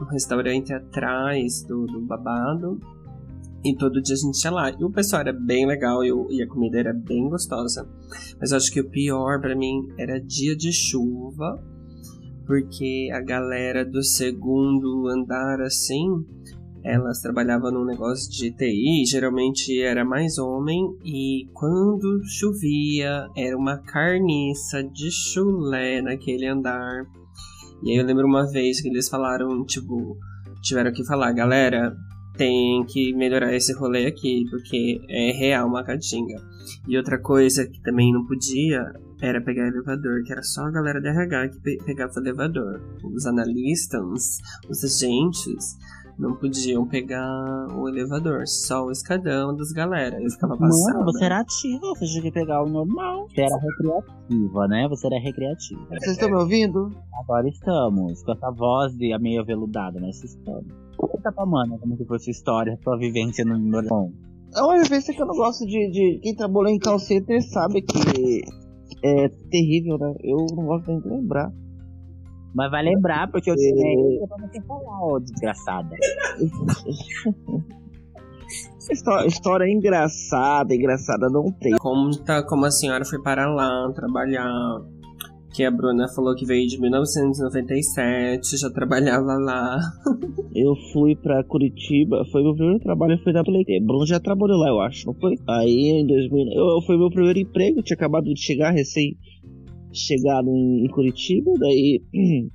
um 0.01 0.05
restaurante 0.11 0.73
atrás 0.73 1.63
do, 1.65 1.87
do 1.87 2.01
babado, 2.01 2.81
e 3.65 3.75
todo 3.75 4.03
dia 4.03 4.15
a 4.15 4.19
gente 4.19 4.45
ia 4.45 4.51
lá. 4.51 4.71
E 4.71 4.85
o 4.85 4.91
pessoal 4.91 5.23
era 5.23 5.33
bem 5.33 5.67
legal 5.67 6.05
e, 6.05 6.11
e 6.37 6.43
a 6.43 6.47
comida 6.47 6.79
era 6.79 6.93
bem 6.93 7.29
gostosa. 7.29 7.89
Mas 8.39 8.53
acho 8.53 8.71
que 8.71 8.81
o 8.81 8.91
pior 8.91 9.41
para 9.41 9.57
mim 9.57 9.89
era 9.99 10.21
dia 10.21 10.55
de 10.55 10.71
chuva, 10.71 11.59
porque 12.47 13.11
a 13.13 13.21
galera 13.23 13.85
do 13.85 14.03
segundo 14.03 15.09
andar 15.09 15.63
assim 15.63 16.25
elas 16.85 17.21
trabalhavam 17.21 17.73
num 17.73 17.85
negócio 17.85 18.31
de 18.31 18.51
TI, 18.51 19.07
geralmente 19.07 19.81
era 19.81 20.05
mais 20.05 20.37
homem, 20.37 20.95
e 21.03 21.49
quando 21.55 22.23
chovia 22.27 23.27
era 23.35 23.57
uma 23.57 23.79
carniça 23.79 24.83
de 24.83 25.11
chulé 25.11 26.03
naquele 26.03 26.47
andar. 26.47 27.07
E 27.83 27.91
aí 27.91 27.97
eu 27.97 28.05
lembro 28.05 28.27
uma 28.27 28.51
vez 28.51 28.83
que 28.83 28.89
eles 28.89 29.09
falaram, 29.09 29.65
tipo, 29.65 30.19
tiveram 30.61 30.93
que 30.93 31.07
falar, 31.07 31.33
galera, 31.33 31.97
tem 32.37 32.85
que 32.87 33.15
melhorar 33.15 33.55
esse 33.55 33.73
rolê 33.73 34.07
aqui, 34.07 34.45
porque 34.51 35.01
é 35.09 35.33
real 35.33 35.67
uma 35.67 35.85
catinga. 35.85 36.37
E 36.87 36.99
outra 36.99 37.19
coisa 37.19 37.67
que 37.67 37.81
também 37.83 38.13
não 38.13 38.27
podia 38.27 38.93
era 39.23 39.41
pegar 39.41 39.69
elevador, 39.69 40.23
que 40.23 40.33
era 40.33 40.43
só 40.43 40.63
a 40.63 40.71
galera 40.71 41.01
da 41.01 41.11
RH 41.11 41.49
que 41.49 41.61
pe 41.61 41.79
pegava 41.85 42.13
o 42.15 42.21
elevador. 42.21 42.83
Os 43.15 43.25
analistas, 43.27 44.39
os 44.69 44.85
agentes, 44.85 45.77
não 46.19 46.37
podiam 46.37 46.87
pegar 46.87 47.67
o 47.75 47.89
elevador, 47.89 48.47
só 48.47 48.85
o 48.85 48.91
escadão 48.91 49.55
das 49.55 49.73
galera. 49.73 50.21
Eu 50.23 50.31
ficava 50.31 50.57
passando. 50.57 50.95
Mano, 50.95 51.05
você 51.05 51.25
era 51.25 51.41
ativa, 51.41 51.87
você 51.89 52.07
tinha 52.07 52.23
que 52.23 52.33
pegar 52.33 52.63
o 52.63 52.69
normal. 52.69 53.29
Você 53.29 53.43
era 53.43 53.57
recreativa, 53.57 54.69
né? 54.69 54.89
Você 54.89 55.07
era 55.07 55.19
recreativa. 55.19 55.87
Vocês 55.89 56.13
estão 56.13 56.29
me 56.29 56.37
ouvindo? 56.37 56.91
Agora 57.21 57.49
estamos, 57.49 58.23
com 58.23 58.33
essa 58.33 58.51
voz 58.51 58.95
de 58.97 59.17
meio 59.19 59.41
aveludada, 59.41 59.99
mas 60.01 60.23
estamos. 60.23 60.67
Conta 60.97 61.33
pra 61.33 61.45
mano 61.45 61.79
como 61.79 61.97
que 61.97 62.05
foi 62.05 62.19
sua 62.19 62.31
história, 62.31 62.79
sua 62.83 62.97
vivência 62.97 63.45
no 63.45 63.59
Norão. 63.59 64.13
É 64.57 64.63
uma 64.63 64.81
vivência 64.81 65.13
que 65.13 65.21
eu 65.21 65.27
não 65.27 65.35
gosto 65.35 65.67
de, 65.67 65.91
de. 65.91 66.21
Quem 66.23 66.35
trabalhou 66.37 66.71
em 66.71 66.79
call 66.79 66.99
center 66.99 67.43
sabe 67.43 67.83
que 67.83 68.43
é 69.03 69.29
terrível, 69.51 69.99
né? 69.99 70.15
Eu 70.23 70.47
não 70.55 70.65
gosto 70.65 70.89
nem 70.89 71.01
de 71.01 71.09
lembrar. 71.09 71.53
Mas 72.55 72.71
vai 72.71 72.85
lembrar, 72.85 73.31
porque 73.31 73.51
eu 73.51 73.55
é... 73.55 74.27
pra 74.27 74.47
você 74.47 74.63
falar, 74.63 75.03
ó, 75.03 75.19
desgraçada. 75.19 75.97
história, 78.93 79.27
história 79.27 79.71
engraçada, 79.71 80.75
engraçada 80.75 81.29
não 81.29 81.51
tem. 81.51 81.73
Como, 81.79 82.17
tá, 82.19 82.45
como 82.45 82.65
a 82.65 82.71
senhora 82.71 83.05
foi 83.05 83.21
para 83.21 83.53
lá 83.53 83.91
trabalhar, 83.93 84.49
que 85.53 85.65
a 85.65 85.71
Bruna 85.71 86.07
falou 86.15 86.37
que 86.37 86.47
veio 86.47 86.69
de 86.69 86.81
1997, 86.81 88.57
já 88.57 88.71
trabalhava 88.71 89.35
lá. 89.35 89.77
eu 90.55 90.77
fui 90.93 91.17
pra 91.17 91.43
Curitiba, 91.43 92.25
foi 92.31 92.45
meu 92.45 92.55
primeiro 92.55 92.79
trabalho, 92.79 93.19
foi 93.25 93.33
da 93.33 93.43
Play. 93.43 93.65
Bruna 93.85 94.07
já 94.07 94.21
trabalhou 94.21 94.59
lá, 94.59 94.69
eu 94.69 94.81
acho, 94.81 95.09
não 95.09 95.15
foi? 95.15 95.35
Aí 95.49 95.91
em 95.91 96.07
2000, 96.07 96.53
eu, 96.53 96.83
foi 96.83 96.97
meu 96.97 97.11
primeiro 97.11 97.41
emprego, 97.41 97.83
tinha 97.83 97.97
acabado 97.97 98.33
de 98.33 98.41
chegar 98.41 98.71
recém 98.71 99.17
chegado 99.95 100.49
em, 100.49 100.89
Curitiba, 100.89 101.53
daí. 101.59 102.03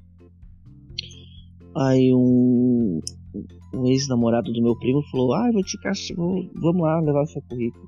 Aí 1.78 2.14
um, 2.14 3.00
um 3.74 3.86
ex-namorado 3.86 4.52
do 4.52 4.62
meu 4.62 4.76
primo 4.78 5.02
falou: 5.12 5.34
Ah, 5.34 5.50
vou 5.52 5.64
te 5.64 5.80
castigar, 5.80 6.26
vamos 6.56 6.82
lá 6.82 7.00
levar 7.00 7.26
seu 7.28 7.42
currículo 7.44 7.88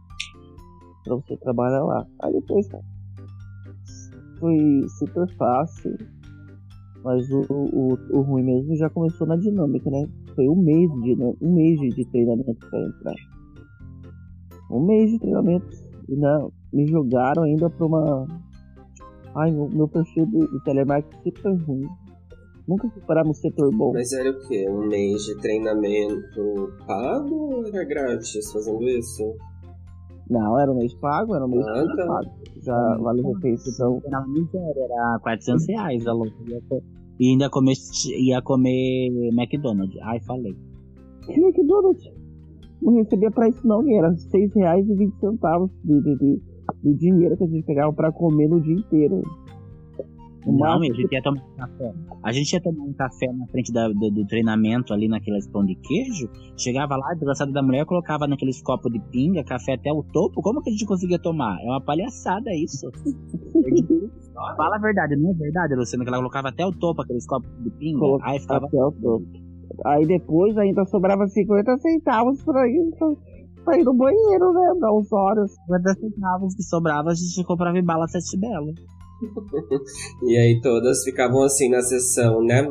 pra 1.04 1.16
você 1.16 1.36
trabalhar 1.38 1.84
lá. 1.84 2.08
Aí 2.22 2.32
depois 2.32 2.68
foi 4.40 4.88
super 5.00 5.28
fácil, 5.36 5.98
mas 7.04 7.30
o, 7.32 7.46
o, 7.50 7.94
o 8.12 8.22
ruim 8.22 8.44
mesmo 8.44 8.76
já 8.76 8.90
começou 8.90 9.28
na 9.28 9.36
dinâmica, 9.36 9.90
né? 9.90 10.08
Foi 10.36 10.48
um 10.48 10.56
mês 10.56 10.90
de, 11.02 11.16
um 11.42 11.54
mês 11.54 11.80
de 11.96 12.06
treinamento 12.06 12.68
para 12.70 12.88
entrar. 12.88 13.16
Um 14.72 14.86
mês 14.86 15.12
de 15.12 15.20
treinamento. 15.20 15.68
E 16.08 16.16
não, 16.16 16.52
me 16.72 16.88
jogaram 16.88 17.44
ainda 17.44 17.70
pra 17.70 17.86
uma 17.86 18.26
Ai, 19.36 19.52
meu, 19.52 19.70
meu 19.70 19.88
perfil 19.88 20.26
do, 20.26 20.40
do 20.48 20.60
telemarketing 20.64 21.24
sempre 21.24 21.42
foi 21.42 21.56
ruim. 21.56 21.88
Nunca 22.68 22.90
fui 22.90 23.02
parar 23.02 23.24
no 23.24 23.34
setor 23.34 23.76
bom. 23.76 23.94
Mas 23.94 24.12
era 24.14 24.30
o 24.30 24.48
quê? 24.48 24.68
Um 24.70 24.88
mês 24.88 25.24
de 25.24 25.36
treinamento 25.38 26.74
pago 26.86 27.36
ou 27.36 27.68
era 27.68 27.84
grátis 27.84 28.52
fazendo 28.52 28.84
isso? 28.88 29.36
Não, 30.30 30.58
era 30.60 30.72
um 30.72 30.78
mês 30.78 30.94
pago, 30.96 31.36
era 31.36 31.46
um 31.46 31.50
mês 31.50 31.66
ah, 31.68 31.86
tá. 31.96 32.06
pago. 32.06 32.32
Já 32.62 32.98
hum, 32.98 33.04
vale 33.04 33.22
refeição. 33.22 34.02
Era 34.06 35.20
400 35.22 35.68
reais 35.68 36.08
a 36.08 36.14
louca. 36.14 36.34
E 37.20 37.30
ainda 37.30 37.50
comer, 37.50 37.74
ia 38.18 38.42
comer 38.42 39.10
McDonald's. 39.34 40.00
Ai, 40.04 40.20
falei. 40.22 40.56
Que 41.26 41.34
McDonald's? 41.34 42.10
Não 42.82 42.96
recebia 42.96 43.30
pra 43.30 43.48
isso 43.48 43.66
não, 43.68 43.84
era 43.96 44.16
6 44.16 44.56
reais 44.56 44.88
e 44.90 44.96
20 44.96 45.20
centavos 45.20 45.70
de, 45.84 46.02
de, 46.02 46.18
de 46.18 46.42
do 46.84 46.94
dinheiro 46.96 47.38
que 47.38 47.44
a 47.44 47.48
gente 47.48 47.66
pegava 47.66 47.94
para 47.94 48.12
comer 48.12 48.48
no 48.48 48.60
dia 48.60 48.76
inteiro. 48.76 49.22
não, 50.46 50.82
a 50.82 50.84
gente 50.84 51.14
ia 51.14 51.22
tomar 51.22 51.42
um 51.42 51.56
café. 51.56 51.94
A 52.24 52.32
gente 52.32 52.54
ia 52.54 52.62
tomar 52.62 52.84
um 52.84 52.94
café 52.94 53.28
na 53.32 53.48
frente 53.48 53.72
da, 53.72 53.88
do, 53.88 54.10
do, 54.12 54.26
treinamento 54.26 54.94
ali 54.94 55.08
naqueles 55.08 55.48
pão 55.48 55.64
de 55.66 55.76
queijo. 55.76 56.30
Chegava 56.58 56.96
lá, 56.96 57.14
desgraçada 57.14 57.52
da 57.52 57.62
mulher 57.62 57.86
colocava 57.86 58.28
naqueles 58.28 58.62
copos 58.62 58.92
de 58.92 59.00
pinga, 59.12 59.44
café 59.44 59.74
até 59.74 59.92
o 59.92 60.04
topo. 60.04 60.42
Como 60.42 60.62
que 60.62 60.70
a 60.70 60.74
gente 60.74 60.86
conseguia 60.86 61.20
tomar? 61.20 61.60
É 61.62 61.66
uma 61.66 61.82
palhaçada 61.82 62.52
isso. 62.56 62.90
Fala 64.58 64.76
a 64.76 64.80
verdade, 64.80 65.16
não 65.16 65.32
é 65.32 65.34
verdade, 65.34 65.76
Luciano? 65.76 66.04
Que 66.04 66.10
ela 66.10 66.18
colocava 66.18 66.50
até 66.50 66.66
o 66.66 66.72
topo 66.72 67.02
aqueles 67.02 67.28
copos 67.28 67.50
de 67.64 67.70
pinga. 67.72 68.00
Colocava 68.00 68.32
aí 68.32 68.40
ficava. 68.40 68.66
Até 68.66 68.84
o 68.84 68.92
topo. 68.92 69.28
Aí 69.86 70.06
depois 70.06 70.58
ainda 70.58 70.84
sobrava 70.86 71.28
50 71.28 71.78
centavos 71.78 72.44
pra 72.44 72.68
isso 72.68 73.18
pra 73.64 73.78
ir 73.78 73.84
no 73.84 73.94
banheiro, 73.94 74.54
né? 74.54 74.74
Dar 74.80 74.94
uns 74.94 75.12
horas. 75.12 75.52
50 75.66 75.94
centavos 75.96 76.56
que 76.56 76.64
sobrava, 76.64 77.12
a 77.12 77.14
gente 77.14 77.44
comprava 77.46 77.78
em 77.78 77.84
bala 77.84 78.08
sete 78.08 78.38
belo. 78.38 78.74
e 80.28 80.38
aí 80.38 80.60
todas 80.62 81.04
ficavam 81.04 81.44
assim 81.44 81.70
na 81.70 81.82
sessão, 81.82 82.44
né? 82.44 82.68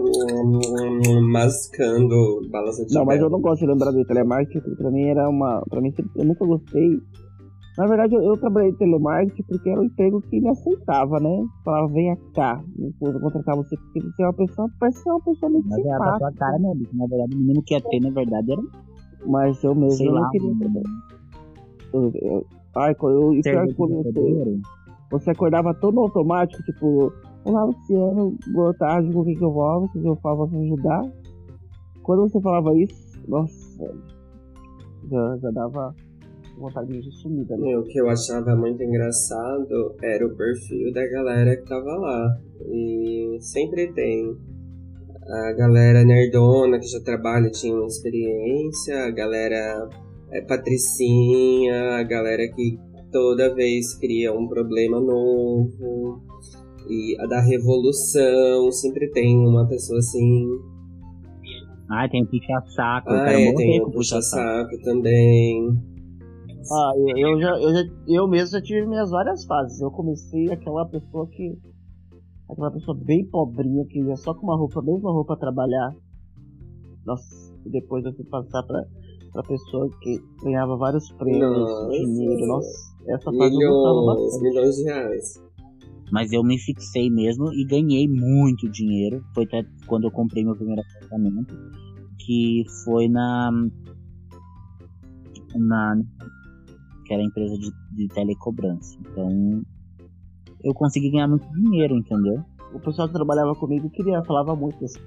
Mascando 1.31 2.41
balas 2.51 2.77
de 2.77 2.95
Não, 2.95 3.05
mas 3.05 3.21
eu 3.21 3.31
não 3.31 3.41
gosto 3.41 3.61
de 3.61 3.67
lembrar 3.67 3.93
do 3.93 4.05
telemarketing, 4.05 4.61
porque 4.61 4.77
pra 4.77 4.91
mim 4.91 5.05
era 5.05 5.29
uma. 5.29 5.63
Pra 5.69 5.81
mim 5.81 5.93
eu 6.17 6.25
nunca 6.25 6.45
gostei. 6.45 6.99
Na 7.79 7.87
verdade, 7.87 8.15
eu, 8.15 8.23
eu 8.23 8.37
trabalhei 8.37 8.71
em 8.71 8.77
telemarketing 8.77 9.45
porque 9.45 9.71
era 9.71 9.81
um 9.81 9.85
emprego 9.85 10.21
que 10.23 10.41
me 10.41 10.51
aceitava, 10.51 11.21
né? 11.21 11.47
Falava, 11.65 11.93
venha 11.93 12.17
cá. 12.35 12.63
Depois 12.77 13.15
eu 13.15 13.21
contratar 13.21 13.57
você 13.57 13.77
porque 13.77 14.01
você 14.01 14.23
é 14.23 14.27
uma 14.27 14.35
pessoa, 14.35 14.69
parece 14.79 15.03
ser 15.03 15.11
uma 15.11 15.21
pessoa 15.21 15.51
muito 15.51 15.69
Mas 15.69 15.83
simpática. 15.83 15.99
Mas 15.99 16.15
é 16.15 16.19
pra 16.19 16.31
sua 16.31 16.33
cara, 16.39 16.59
né, 16.59 16.73
Na 16.93 17.07
verdade, 17.07 17.35
o 17.35 17.39
menino 17.39 17.63
que 17.63 17.75
ia 17.75 17.81
ter, 17.81 18.01
na 18.01 18.11
verdade, 18.11 18.53
era 18.53 18.63
mas 19.27 19.63
eu 19.63 19.75
mesmo 19.75 19.93
Sei 19.93 20.07
não 20.07 20.15
lá, 20.15 20.31
queria 20.31 20.59
também. 20.59 20.83
Eu, 21.93 22.13
eu, 22.15 22.47
ai, 22.77 22.97
eu, 23.03 23.35
e 23.35 23.43
pior 23.43 23.67
que 23.67 23.75
quando 23.75 24.03
você, 24.03 24.61
você 25.11 25.31
acordava 25.31 25.75
todo 25.75 26.01
automático, 26.01 26.63
tipo, 26.63 27.13
Olá 27.43 27.65
Luciano, 27.65 28.37
boa 28.53 28.75
tarde, 28.75 29.11
com 29.13 29.21
o 29.21 29.25
que, 29.25 29.35
que 29.35 29.43
eu 29.43 29.51
vou, 29.51 29.85
o 29.85 29.89
que, 29.89 29.99
que 29.99 30.07
eu 30.07 30.17
falo 30.17 30.47
pra 30.47 30.59
ajudar. 30.59 31.03
Quando 32.03 32.29
você 32.29 32.41
falava 32.41 32.75
isso, 32.75 33.19
nossa, 33.27 33.95
já, 35.11 35.39
já 35.39 35.51
dava 35.51 35.95
vontade 36.59 37.01
de 37.01 37.11
sumida. 37.13 37.57
Né? 37.57 37.79
O 37.79 37.85
que 37.85 37.99
eu 37.99 38.11
achava 38.11 38.55
muito 38.55 38.83
engraçado 38.83 39.95
era 40.03 40.27
o 40.27 40.37
perfil 40.37 40.93
da 40.93 41.07
galera 41.09 41.57
que 41.57 41.67
tava 41.67 41.97
lá. 41.97 42.39
E 42.67 43.39
sempre 43.41 43.91
tem 43.95 44.37
a 45.31 45.53
galera 45.53 46.05
nerdona 46.05 46.79
que 46.79 46.87
já 46.87 47.01
trabalha 47.01 47.51
tinha 47.51 47.75
uma 47.75 47.87
experiência, 47.87 49.05
a 49.05 49.11
galera 49.11 49.89
é, 50.33 50.41
patricinha, 50.43 51.97
a 51.99 52.03
galera 52.03 52.49
que 52.49 52.79
toda 53.13 53.55
vez 53.55 53.95
cria 53.99 54.33
um 54.33 54.49
problema 54.49 55.01
novo. 55.01 56.23
E 56.89 57.17
a 57.21 57.27
da 57.27 57.41
Revolução, 57.41 58.71
sempre 58.73 59.09
tem 59.11 59.39
uma 59.47 59.67
pessoa 59.69 59.99
assim. 59.99 60.49
Ah, 61.89 62.09
tem 62.09 62.25
puxa-saco. 62.25 63.11
Ah, 63.11 63.33
é, 63.33 63.53
tem 63.55 63.83
o 63.83 63.91
puxa-saco 63.91 64.77
também. 64.83 65.77
Ah, 66.73 66.93
eu 67.17 67.41
já, 67.41 67.51
eu 67.61 67.75
já, 67.75 67.83
eu 68.09 68.29
mesmo 68.29 68.53
já 68.53 68.63
tive 68.63 68.87
minhas 68.87 69.11
várias 69.11 69.45
fases. 69.45 69.81
Eu 69.81 69.91
comecei 69.91 70.51
aquela 70.51 70.85
pessoa 70.87 71.29
que. 71.29 71.59
Aquela 72.51 72.71
pessoa 72.71 72.97
bem 72.97 73.25
pobrinha 73.27 73.85
que 73.87 74.01
ia 74.01 74.17
só 74.17 74.35
com 74.35 74.47
uma 74.47 74.57
roupa, 74.57 74.81
a 74.81 74.83
mesma 74.83 75.13
roupa 75.13 75.37
trabalhar. 75.37 75.95
Nossa, 77.07 77.55
e 77.65 77.71
depois 77.71 78.05
eu 78.05 78.13
fui 78.13 78.25
passar 78.25 78.63
pra, 78.65 78.85
pra 79.33 79.43
pessoa 79.45 79.89
que 80.01 80.21
ganhava 80.43 80.77
vários 80.77 81.11
prêmios, 81.13 81.43
Nossa. 81.43 81.91
dinheiro. 81.91 82.47
Nossa, 82.47 82.95
essa 83.07 83.33
fase 83.33 83.57
milhões, 83.57 84.43
milhões 84.43 84.77
de 84.77 84.83
reais. 84.85 85.51
Mas 86.13 86.33
eu 86.33 86.43
me 86.43 86.59
fixei 86.59 87.09
mesmo 87.09 87.53
e 87.53 87.65
ganhei 87.65 88.09
muito 88.09 88.69
dinheiro. 88.69 89.25
Foi 89.33 89.45
até 89.45 89.65
quando 89.87 90.05
eu 90.05 90.11
comprei 90.11 90.45
meu 90.45 90.57
primeiro 90.57 90.83
apartamento. 90.83 91.55
Que 92.19 92.65
foi 92.85 93.09
na. 93.09 93.51
Na. 95.55 96.03
Que 97.07 97.15
era 97.15 97.23
a 97.23 97.27
empresa 97.27 97.57
de, 97.57 97.71
de 97.97 98.09
telecobrança. 98.09 98.99
Então. 99.01 99.63
Eu 100.63 100.75
consegui 100.75 101.11
ganhar 101.11 101.29
muito 101.29 101.47
dinheiro, 101.53 101.97
entendeu? 101.97 102.43
O 102.73 102.81
pessoal 102.81 103.09
que 103.09 103.15
trabalhava 103.15 103.55
comigo 103.55 103.91
queria, 103.91 104.23
falava 104.25 104.55
muito 104.55 104.79
desse 104.79 105.01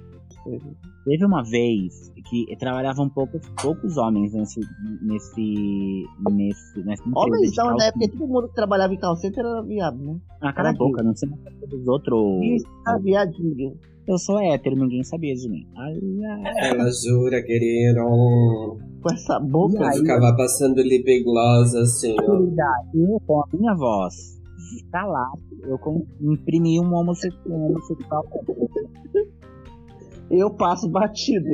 Teve 1.04 1.24
uma 1.24 1.42
vez 1.42 2.12
que 2.28 2.56
trabalhavam 2.58 3.08
poucos, 3.08 3.40
poucos 3.62 3.96
homens 3.96 4.32
nesse. 4.32 4.60
nesse. 5.02 6.06
nesse. 6.30 6.84
nessa 6.84 7.02
Homens 7.14 7.52
não, 7.56 7.76
né? 7.76 7.90
Porque 7.92 8.08
todo 8.08 8.28
mundo 8.28 8.48
que 8.48 8.54
trabalhava 8.54 8.92
em 8.92 8.98
call 8.98 9.16
center 9.16 9.44
era 9.44 9.62
viado, 9.62 9.98
né? 9.98 10.16
Ah, 10.42 10.52
cala 10.52 10.70
a 10.70 10.74
boca, 10.74 11.02
não 11.02 11.14
sei 11.14 11.28
dos 11.68 11.88
outros. 11.88 12.42
Isso, 12.42 12.66
viadinho. 13.02 13.78
Eu 14.06 14.18
sou 14.18 14.38
hétero, 14.38 14.76
ninguém 14.76 15.02
sabia 15.02 15.34
de 15.34 15.48
mim. 15.48 15.66
Ai, 15.76 15.98
ai. 16.44 16.70
Ela 16.70 16.90
jura, 16.90 17.42
querido. 17.42 18.02
Com 19.02 19.12
essa 19.12 19.40
boca. 19.40 19.82
Eu 19.82 19.92
ficava 19.92 20.36
passando 20.36 20.82
lip 20.82 21.24
gloss 21.24 21.74
assim, 21.74 22.14
ó. 22.20 23.20
Com 23.26 23.40
a 23.40 23.56
minha 23.56 23.74
voz 23.74 24.33
calado, 24.90 25.40
eu 25.62 25.78
imprimi 26.20 26.80
um 26.80 26.94
homossexual. 26.94 27.74
Eu 30.30 30.50
passo 30.50 30.88
batido. 30.88 31.48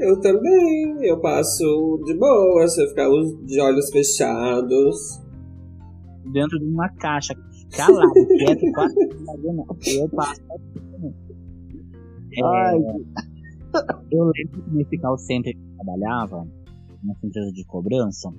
Eu 0.00 0.20
também. 0.20 1.06
Eu 1.06 1.20
passo 1.20 2.02
de 2.04 2.14
boa, 2.16 2.66
se 2.68 2.82
eu 2.82 2.88
ficar 2.88 3.08
de 3.44 3.60
olhos 3.60 3.90
fechados. 3.90 5.20
Dentro 6.32 6.58
de 6.58 6.66
uma 6.66 6.88
caixa, 6.90 7.34
calado, 7.74 8.12
quieto, 8.12 8.60
quase 8.74 9.98
Eu 9.98 10.08
passo 10.10 10.42
batido. 10.46 11.14
É, 12.34 12.44
Ai. 12.44 12.78
Eu 14.10 14.24
lembro 14.24 14.62
que 14.62 14.70
nesse 14.70 14.98
call 14.98 15.18
center 15.18 15.52
que 15.52 15.60
eu 15.60 15.76
trabalhava, 15.76 16.46
nessa 17.02 17.26
empresa 17.26 17.52
de 17.52 17.64
cobrança, 17.64 18.30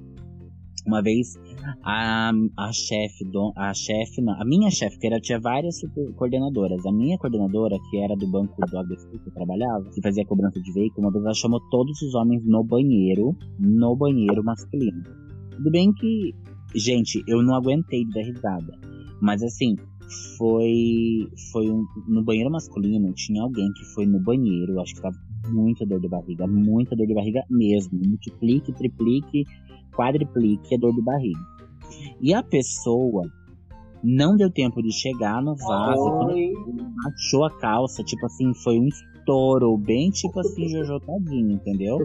uma 0.90 1.04
vez 1.04 1.36
a, 1.84 2.32
a 2.58 2.72
chefe, 2.74 3.24
a 3.56 3.74
chefe, 3.74 4.22
a 4.28 4.46
minha 4.46 4.72
chefe, 4.72 4.98
que 4.98 5.08
era, 5.08 5.20
tinha 5.20 5.40
várias 5.40 5.80
coordenadoras. 6.18 6.84
A 6.86 6.92
minha 6.92 7.18
coordenadora, 7.18 7.78
que 7.90 7.98
era 7.98 8.16
do 8.16 8.28
banco 8.28 8.56
do 8.66 8.78
ABC 8.78 9.08
que 9.08 9.30
eu 9.30 9.34
trabalhava, 9.34 9.86
que 9.92 10.02
fazia 10.02 10.26
cobrança 10.26 10.60
de 10.60 10.74
veículo, 10.74 11.08
uma 11.08 11.12
vez 11.12 11.24
ela 11.24 11.34
chamou 11.34 11.62
todos 11.70 12.02
os 12.02 12.16
homens 12.16 12.44
no 12.46 12.64
banheiro, 12.64 13.36
no 13.60 13.96
banheiro 13.96 14.44
masculino. 14.44 15.04
Tudo 15.52 15.72
bem 15.72 15.94
que, 15.94 16.34
gente, 16.76 17.24
eu 17.28 17.44
não 17.44 17.56
aguentei 17.56 18.04
de 18.06 18.12
dar 18.12 18.24
risada. 18.24 18.80
Mas 19.22 19.44
assim, 19.44 19.76
foi 20.38 21.28
foi 21.52 21.70
um, 21.70 21.86
no 22.08 22.24
banheiro 22.24 22.50
masculino 22.50 23.14
tinha 23.14 23.44
alguém 23.44 23.72
que 23.74 23.86
foi 23.94 24.08
no 24.08 24.20
banheiro 24.20 24.80
acho 24.82 24.96
que 24.96 25.02
tava 25.02 25.16
muita 25.50 25.86
dor 25.86 26.00
de 26.00 26.08
barriga 26.08 26.48
muita 26.48 26.96
dor 26.96 27.06
de 27.06 27.14
barriga 27.14 27.44
mesmo 27.50 28.00
multiplique 28.08 28.74
triplique 28.74 29.46
quadriplique 30.00 30.76
a 30.76 30.78
dor 30.78 30.94
de 30.94 31.02
barriga. 31.02 31.40
E 32.22 32.34
a 32.34 32.42
pessoa 32.42 33.30
não 34.02 34.38
deu 34.38 34.50
tempo 34.50 34.82
de 34.82 34.94
chegar 34.94 35.42
no 35.42 35.56
vaso, 35.58 36.30
achou 37.06 37.44
a 37.46 37.58
calça, 37.60 38.02
tipo 38.04 38.26
assim, 38.26 38.54
foi 38.54 38.80
um 38.80 38.88
estouro, 38.88 39.78
bem 39.78 40.10
tipo 40.10 40.40
assim, 40.40 40.70
Jojo 40.72 41.00
tadinho, 41.02 41.52
entendeu? 41.52 41.98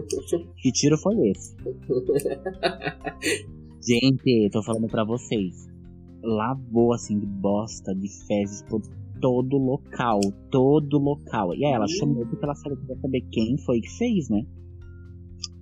Que 0.57 0.71
tiro 0.71 0.97
foi 0.97 1.15
esse? 1.29 1.55
Gente, 3.81 4.49
tô 4.51 4.61
falando 4.61 4.87
pra 4.87 5.05
vocês. 5.05 5.67
Lavou 6.21 6.93
assim 6.93 7.19
de 7.19 7.25
bosta, 7.25 7.93
de 7.93 8.09
fezes 8.25 8.63
por 8.63 8.81
todo 9.21 9.57
local, 9.57 10.19
todo 10.49 10.97
local. 10.97 11.53
E 11.53 11.63
aí 11.63 11.71
ela 11.71 11.87
chamou 11.87 12.25
porque 12.25 12.43
ela 12.43 12.55
sabia 12.55 12.77
saber 12.99 13.21
quem 13.31 13.57
foi 13.59 13.79
que 13.79 13.89
fez, 13.97 14.27
né? 14.29 14.41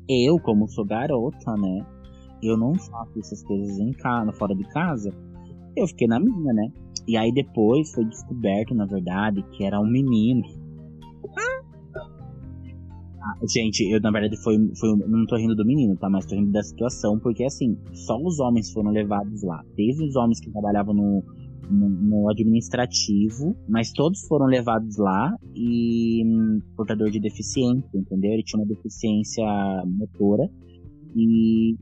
Eu, 0.08 0.40
como 0.40 0.68
sou 0.68 0.86
garota, 0.86 1.56
né? 1.58 1.86
Eu 2.48 2.58
não 2.58 2.74
faço 2.76 3.20
essas 3.20 3.44
coisas 3.44 3.78
em 3.80 3.92
casa, 3.94 4.32
fora 4.34 4.56
de 4.56 4.64
casa, 4.70 5.10
eu 5.76 5.88
fiquei 5.88 6.08
na 6.08 6.20
minha, 6.20 6.54
né? 6.54 6.72
E 7.08 7.18
aí 7.18 7.32
depois 7.34 7.92
foi 7.92 8.06
descoberto, 8.06 8.74
na 8.74 8.86
verdade, 8.86 9.44
que 9.52 9.64
era 9.64 9.80
um 9.80 9.88
menino. 9.88 10.44
Ah, 13.22 13.36
gente, 13.48 13.84
eu 13.90 14.02
na 14.02 14.12
verdade 14.12 14.38
foi, 14.42 14.58
foi. 14.80 14.96
Não 15.08 15.26
tô 15.26 15.38
rindo 15.38 15.56
do 15.56 15.66
menino, 15.66 15.96
tá? 15.98 16.10
Mas 16.10 16.26
tô 16.26 16.36
rindo 16.36 16.52
da 16.52 16.62
situação, 16.62 17.20
porque 17.20 17.44
assim, 17.44 17.78
só 17.94 18.18
os 18.18 18.40
homens 18.40 18.72
foram 18.72 18.92
levados 18.92 19.44
lá. 19.44 19.64
Teve 19.76 20.06
os 20.06 20.16
homens 20.16 20.40
que 20.40 20.52
trabalhavam 20.52 20.94
no, 20.94 21.24
no, 21.70 21.90
no 21.90 22.30
administrativo, 22.30 23.56
mas 23.68 23.92
todos 23.92 24.22
foram 24.28 24.46
levados 24.46 24.98
lá 24.98 25.36
e 25.56 26.24
hum, 26.26 26.60
portador 26.76 27.10
de 27.10 27.20
deficiência, 27.20 27.98
entendeu? 27.98 28.32
Ele 28.32 28.44
tinha 28.44 28.60
uma 28.62 28.68
deficiência 28.68 29.44
motora 29.86 30.50
e 31.16 31.76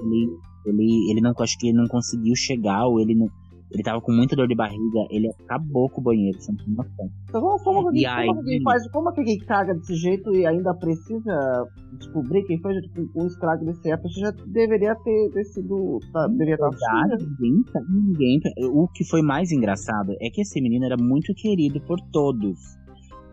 ele, 0.00 0.36
ele, 0.66 1.10
ele 1.10 1.20
não, 1.20 1.32
acho 1.38 1.58
que 1.58 1.68
ele 1.68 1.76
não 1.76 1.86
conseguiu 1.86 2.34
chegar, 2.36 2.86
ou 2.86 3.00
ele 3.00 3.14
não, 3.14 3.28
ele 3.72 3.82
tava 3.82 4.00
com 4.00 4.12
muita 4.12 4.36
dor 4.36 4.46
de 4.46 4.54
barriga, 4.54 5.06
ele 5.10 5.28
acabou 5.44 5.88
com 5.88 6.00
o 6.00 6.04
banheiro, 6.04 6.38
você 6.38 6.52
não 6.52 6.58
tem 6.58 6.74
noção. 6.74 7.10
Então, 7.28 7.40
como, 7.40 7.58
como, 7.64 7.96
e 7.96 8.04
como, 8.04 8.16
aí, 8.18 8.26
como, 8.26 8.62
faz, 8.62 8.90
como 8.90 9.08
é 9.08 9.12
que 9.12 9.38
caga 9.46 9.74
desse 9.74 9.94
jeito 9.94 10.34
e 10.34 10.46
ainda 10.46 10.74
precisa 10.74 11.66
descobrir 11.98 12.44
quem 12.44 12.60
foi 12.60 12.74
um 13.16 13.26
estrago 13.26 13.64
desse? 13.64 13.80
Você 13.80 14.20
já 14.20 14.30
deveria 14.46 14.94
ter, 14.96 15.30
ter 15.32 15.44
sido. 15.44 15.98
Tá, 16.12 16.26
deveria 16.28 16.54
estar 16.54 16.68
Verdade, 16.68 17.26
ninguém, 17.40 17.64
ninguém. 17.88 18.40
O 18.72 18.86
que 18.88 19.04
foi 19.08 19.22
mais 19.22 19.50
engraçado 19.50 20.12
é 20.20 20.28
que 20.28 20.42
esse 20.42 20.60
menino 20.60 20.84
era 20.84 20.96
muito 20.98 21.32
querido 21.34 21.80
por 21.80 21.98
todos. 22.12 22.58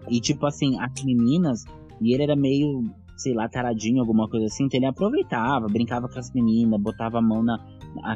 E 0.10 0.22
tipo 0.22 0.46
assim, 0.46 0.80
as 0.80 1.04
meninas, 1.04 1.66
e 2.02 2.14
ele 2.14 2.24
era 2.24 2.36
meio 2.36 2.84
sei 3.20 3.34
lá, 3.34 3.48
taradinho, 3.50 4.00
alguma 4.00 4.30
coisa 4.30 4.46
assim, 4.46 4.66
então 4.66 4.80
ele 4.80 4.86
aproveitava, 4.86 5.68
brincava 5.68 6.08
com 6.08 6.18
as 6.18 6.32
meninas, 6.34 6.82
botava 6.82 7.20
a 7.20 7.22
mão 7.22 7.44
na 7.44 7.60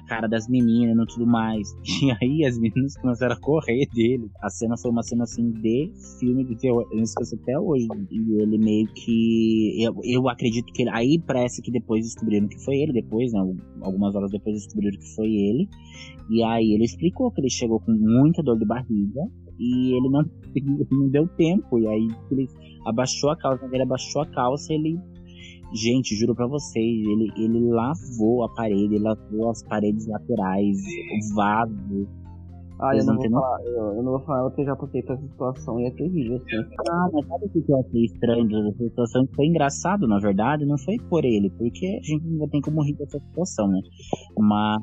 cara 0.07 0.27
das 0.27 0.47
meninas 0.47 0.95
e 0.95 1.13
tudo 1.13 1.27
mais. 1.27 1.67
E 2.03 2.11
aí 2.11 2.45
as 2.45 2.57
meninas 2.57 2.97
começaram 2.97 3.33
a 3.33 3.39
correr 3.39 3.87
dele. 3.93 4.29
A 4.41 4.49
cena 4.49 4.75
foi 4.77 4.91
uma 4.91 5.03
cena 5.03 5.23
assim 5.23 5.51
de 5.51 5.91
filme 6.19 6.43
de 6.43 6.55
terror, 6.57 6.85
eu 6.91 6.99
esqueço 6.99 7.35
até 7.35 7.57
hoje. 7.57 7.87
E 8.11 8.41
ele 8.41 8.57
meio 8.57 8.87
que. 8.87 9.81
Eu, 9.81 9.95
eu 10.03 10.27
acredito 10.27 10.71
que 10.73 10.81
ele. 10.81 10.91
Aí 10.91 11.21
parece 11.25 11.61
que 11.61 11.71
depois 11.71 12.03
descobriram 12.03 12.47
que 12.47 12.59
foi 12.63 12.75
ele, 12.75 12.91
depois, 12.93 13.31
né? 13.31 13.39
Algumas 13.81 14.15
horas 14.15 14.31
depois 14.31 14.55
descobriram 14.55 14.99
que 14.99 15.15
foi 15.15 15.27
ele. 15.27 15.69
E 16.29 16.43
aí 16.43 16.73
ele 16.73 16.83
explicou 16.83 17.31
que 17.31 17.39
ele 17.39 17.49
chegou 17.49 17.79
com 17.79 17.91
muita 17.91 18.43
dor 18.43 18.57
de 18.57 18.65
barriga 18.65 19.21
e 19.59 19.97
ele 19.97 20.09
não, 20.09 20.23
não 20.91 21.09
deu 21.09 21.27
tempo. 21.27 21.79
E 21.79 21.87
aí 21.87 22.07
ele 22.31 22.47
abaixou 22.85 23.31
a 23.31 23.37
calça, 23.37 23.67
ele 23.71 23.83
abaixou 23.83 24.21
a 24.21 24.25
calça, 24.27 24.73
ele. 24.73 24.99
Gente, 25.75 26.15
juro 26.15 26.35
pra 26.35 26.45
vocês, 26.45 27.07
ele, 27.07 27.31
ele 27.35 27.71
lavou 27.71 28.43
a 28.43 28.49
parede, 28.53 28.93
ele 28.93 28.99
lavou 28.99 29.49
as 29.49 29.63
paredes 29.63 30.05
laterais, 30.05 30.77
o 30.77 31.35
vaso. 31.35 32.07
Ah, 32.79 32.95
eu 32.95 33.05
não, 33.05 33.15
vou 33.15 33.29
falar, 33.29 33.63
eu, 33.63 33.75
eu, 33.75 34.03
não 34.03 34.11
vou 34.11 34.19
falar 34.19 34.49
porque 34.49 34.61
eu 34.61 34.65
já 34.65 34.75
passei 34.75 35.01
por 35.01 35.13
essa 35.13 35.21
situação 35.21 35.79
e 35.79 35.85
é 35.85 35.91
terrível, 35.91 36.35
assim. 36.35 36.57
Ah, 36.89 37.09
mas 37.13 37.25
sabe 37.27 37.45
o 37.45 37.49
que 37.49 37.71
eu 37.71 37.79
achei 37.79 38.03
estranho 38.03 38.47
dessa 38.47 38.83
situação? 38.83 39.27
Foi 39.35 39.45
engraçado, 39.45 40.07
na 40.07 40.19
verdade, 40.19 40.65
não 40.65 40.77
foi 40.77 40.97
por 41.09 41.23
ele, 41.23 41.49
porque 41.51 41.85
a 41.85 42.05
gente 42.05 42.23
ainda 42.23 42.47
tem 42.49 42.61
como 42.61 42.83
rir 42.83 42.93
dessa 42.93 43.19
situação, 43.19 43.67
né? 43.67 43.79
Mas 44.37 44.81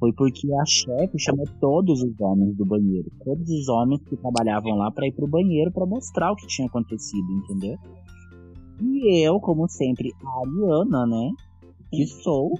foi 0.00 0.12
porque 0.14 0.50
a 0.54 0.64
chefe 0.64 1.18
chamou 1.18 1.46
todos 1.60 2.02
os 2.02 2.18
homens 2.18 2.56
do 2.56 2.64
banheiro. 2.64 3.12
Todos 3.22 3.48
os 3.50 3.68
homens 3.68 4.00
que 4.08 4.16
trabalhavam 4.16 4.74
lá 4.76 4.90
para 4.90 5.06
ir 5.06 5.12
pro 5.12 5.28
banheiro 5.28 5.70
para 5.70 5.84
mostrar 5.84 6.32
o 6.32 6.36
que 6.36 6.46
tinha 6.46 6.66
acontecido, 6.66 7.30
entendeu? 7.30 7.76
E 8.80 9.26
eu, 9.26 9.38
como 9.38 9.68
sempre, 9.68 10.10
a 10.24 10.40
Ariana, 10.40 11.06
né? 11.06 11.30
Que 11.92 12.06
sou, 12.06 12.58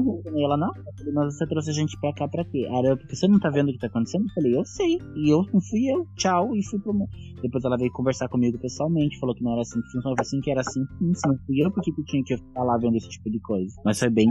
mencionei 0.00 0.44
ela, 0.44 0.56
não, 0.56 0.70
mas 1.14 1.36
você 1.36 1.46
trouxe 1.46 1.70
a 1.70 1.72
gente 1.72 1.98
pra 2.00 2.12
cá 2.12 2.28
pra 2.28 2.44
quê? 2.44 2.66
Era 2.70 2.96
porque 2.96 3.14
você 3.14 3.28
não 3.28 3.38
tá 3.38 3.50
vendo 3.50 3.68
o 3.68 3.72
que 3.72 3.78
tá 3.78 3.86
acontecendo? 3.86 4.24
Eu 4.24 4.34
falei, 4.34 4.56
eu 4.56 4.64
sei. 4.64 4.98
E 5.14 5.32
eu 5.32 5.44
não 5.52 5.60
fui 5.60 5.86
eu, 5.90 6.06
tchau, 6.16 6.54
e 6.54 6.64
fui 6.64 6.78
pro. 6.78 6.92
Depois 7.42 7.64
ela 7.64 7.76
veio 7.76 7.92
conversar 7.92 8.28
comigo 8.28 8.58
pessoalmente, 8.58 9.18
falou 9.18 9.34
que 9.34 9.42
não 9.42 9.52
era 9.52 9.62
assim 9.62 9.80
que 9.80 9.92
funcionava, 9.92 10.20
assim 10.20 10.40
que 10.40 10.50
era 10.50 10.60
assim, 10.60 10.84
sim, 10.98 11.28
não 11.28 11.38
fui 11.46 11.64
eu, 11.64 11.70
porque 11.70 11.92
que 11.92 12.04
tinha 12.04 12.24
que 12.24 12.36
ficar 12.36 12.62
lá 12.62 12.76
vendo 12.78 12.96
esse 12.96 13.08
tipo 13.08 13.30
de 13.30 13.40
coisa. 13.40 13.74
Mas 13.84 13.98
foi 13.98 14.10
bem. 14.10 14.26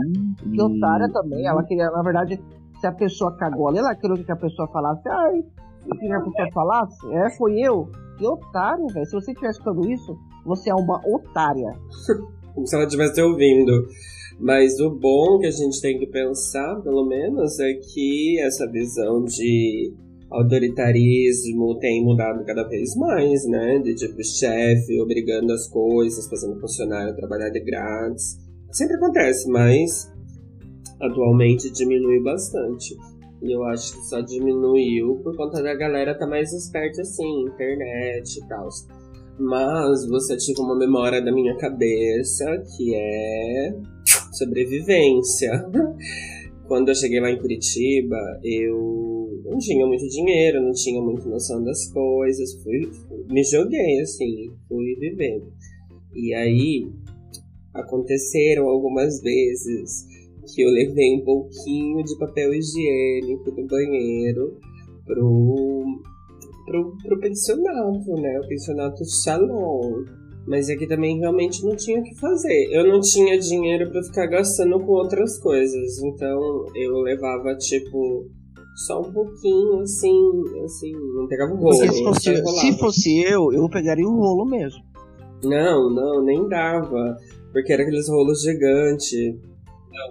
E 0.52 0.60
otária 0.60 1.10
também, 1.12 1.46
ela 1.46 1.62
queria, 1.64 1.90
na 1.90 2.02
verdade, 2.02 2.40
se 2.80 2.86
a 2.86 2.92
pessoa 2.92 3.36
cagou 3.36 3.68
ali, 3.68 3.78
ela 3.78 3.94
queria 3.94 4.22
que 4.22 4.32
a 4.32 4.36
pessoa 4.36 4.68
falasse, 4.68 5.08
ai, 5.08 5.44
Eu 5.86 5.96
queria 5.98 6.20
que 6.20 6.28
a 6.28 6.32
pessoa 6.32 6.52
falasse. 6.52 7.14
É, 7.14 7.30
foi 7.36 7.60
eu. 7.60 7.90
Que 8.18 8.26
otário, 8.26 8.86
velho. 8.88 9.06
Se 9.06 9.12
você 9.12 9.34
tivesse 9.34 9.58
escutando 9.58 9.88
isso, 9.90 10.16
você 10.44 10.70
é 10.70 10.74
uma 10.74 11.00
otária. 11.06 11.72
Como 12.54 12.66
se 12.66 12.74
ela 12.74 12.84
estivesse 12.84 13.20
ouvindo. 13.20 13.86
Mas 14.38 14.78
o 14.80 14.90
bom 14.90 15.38
que 15.38 15.46
a 15.46 15.50
gente 15.50 15.80
tem 15.80 15.98
que 15.98 16.06
pensar, 16.06 16.80
pelo 16.82 17.06
menos, 17.06 17.58
é 17.58 17.72
que 17.74 18.38
essa 18.40 18.70
visão 18.70 19.24
de 19.24 19.94
autoritarismo 20.30 21.78
tem 21.78 22.04
mudado 22.04 22.44
cada 22.44 22.64
vez 22.64 22.94
mais, 22.96 23.46
né? 23.46 23.78
De 23.78 23.94
tipo 23.94 24.22
chefe 24.22 25.00
obrigando 25.00 25.52
as 25.52 25.68
coisas, 25.68 26.28
fazendo 26.28 26.60
funcionário 26.60 27.16
trabalhar 27.16 27.48
de 27.50 27.60
grátis. 27.60 28.36
Sempre 28.70 28.96
acontece, 28.96 29.48
mas 29.48 30.12
atualmente 31.00 31.70
diminui 31.70 32.22
bastante. 32.22 32.94
E 33.42 33.52
eu 33.54 33.64
acho 33.64 33.94
que 33.94 34.06
só 34.06 34.20
diminuiu 34.20 35.20
por 35.22 35.36
conta 35.36 35.62
da 35.62 35.74
galera 35.74 36.18
tá 36.18 36.26
mais 36.26 36.52
esperta 36.52 37.02
assim, 37.02 37.42
internet 37.42 38.38
e 38.38 38.48
tal. 38.48 38.68
Mas 39.38 40.06
você 40.08 40.34
ativa 40.34 40.62
uma 40.62 40.76
memória 40.76 41.22
da 41.22 41.32
minha 41.32 41.56
cabeça 41.56 42.44
que 42.76 42.94
é 42.94 43.76
sobrevivência. 44.36 45.50
Quando 46.66 46.88
eu 46.88 46.94
cheguei 46.94 47.20
lá 47.20 47.30
em 47.30 47.38
Curitiba, 47.38 48.16
eu 48.42 49.42
não 49.44 49.58
tinha 49.58 49.86
muito 49.86 50.06
dinheiro, 50.08 50.60
não 50.60 50.72
tinha 50.72 51.00
muita 51.00 51.28
noção 51.28 51.62
das 51.62 51.88
coisas, 51.92 52.54
fui, 52.62 52.90
me 53.28 53.44
joguei 53.44 54.00
assim, 54.00 54.50
fui 54.68 54.96
vivendo. 54.98 55.52
E 56.14 56.34
aí 56.34 56.90
aconteceram 57.72 58.68
algumas 58.68 59.20
vezes 59.20 60.06
que 60.52 60.62
eu 60.62 60.70
levei 60.70 61.14
um 61.14 61.24
pouquinho 61.24 62.02
de 62.04 62.18
papel 62.18 62.54
higiênico 62.54 63.50
do 63.50 63.66
banheiro 63.66 64.58
pro, 65.04 65.84
pro, 66.64 66.96
pro 67.02 67.20
pensionato, 67.20 68.12
né? 68.20 68.40
O 68.40 68.48
pensionato 68.48 69.04
Shalom. 69.04 70.04
Mas 70.46 70.70
aqui 70.70 70.86
também 70.86 71.18
realmente 71.18 71.64
não 71.64 71.74
tinha 71.74 72.00
o 72.00 72.02
que 72.04 72.14
fazer. 72.14 72.68
Eu 72.70 72.86
não 72.86 73.00
tinha 73.00 73.38
dinheiro 73.38 73.90
para 73.90 74.02
ficar 74.02 74.26
gastando 74.26 74.78
com 74.78 74.92
outras 74.92 75.38
coisas. 75.40 75.98
Então 75.98 76.66
eu 76.74 77.00
levava, 77.00 77.56
tipo, 77.56 78.26
só 78.86 79.00
um 79.00 79.12
pouquinho, 79.12 79.80
assim, 79.80 80.14
assim, 80.64 80.92
não 80.92 81.26
pegava 81.26 81.52
o 81.52 81.56
rolo. 81.56 81.74
se 81.74 82.04
fosse, 82.04 82.60
se 82.60 82.78
fosse 82.78 83.22
eu, 83.22 83.52
eu 83.52 83.68
pegaria 83.68 84.06
o 84.06 84.16
rolo 84.16 84.44
mesmo. 84.44 84.80
Não, 85.42 85.90
não, 85.90 86.22
nem 86.22 86.48
dava. 86.48 87.16
Porque 87.52 87.72
era 87.72 87.82
aqueles 87.82 88.08
rolos 88.08 88.42
gigantes. 88.42 89.34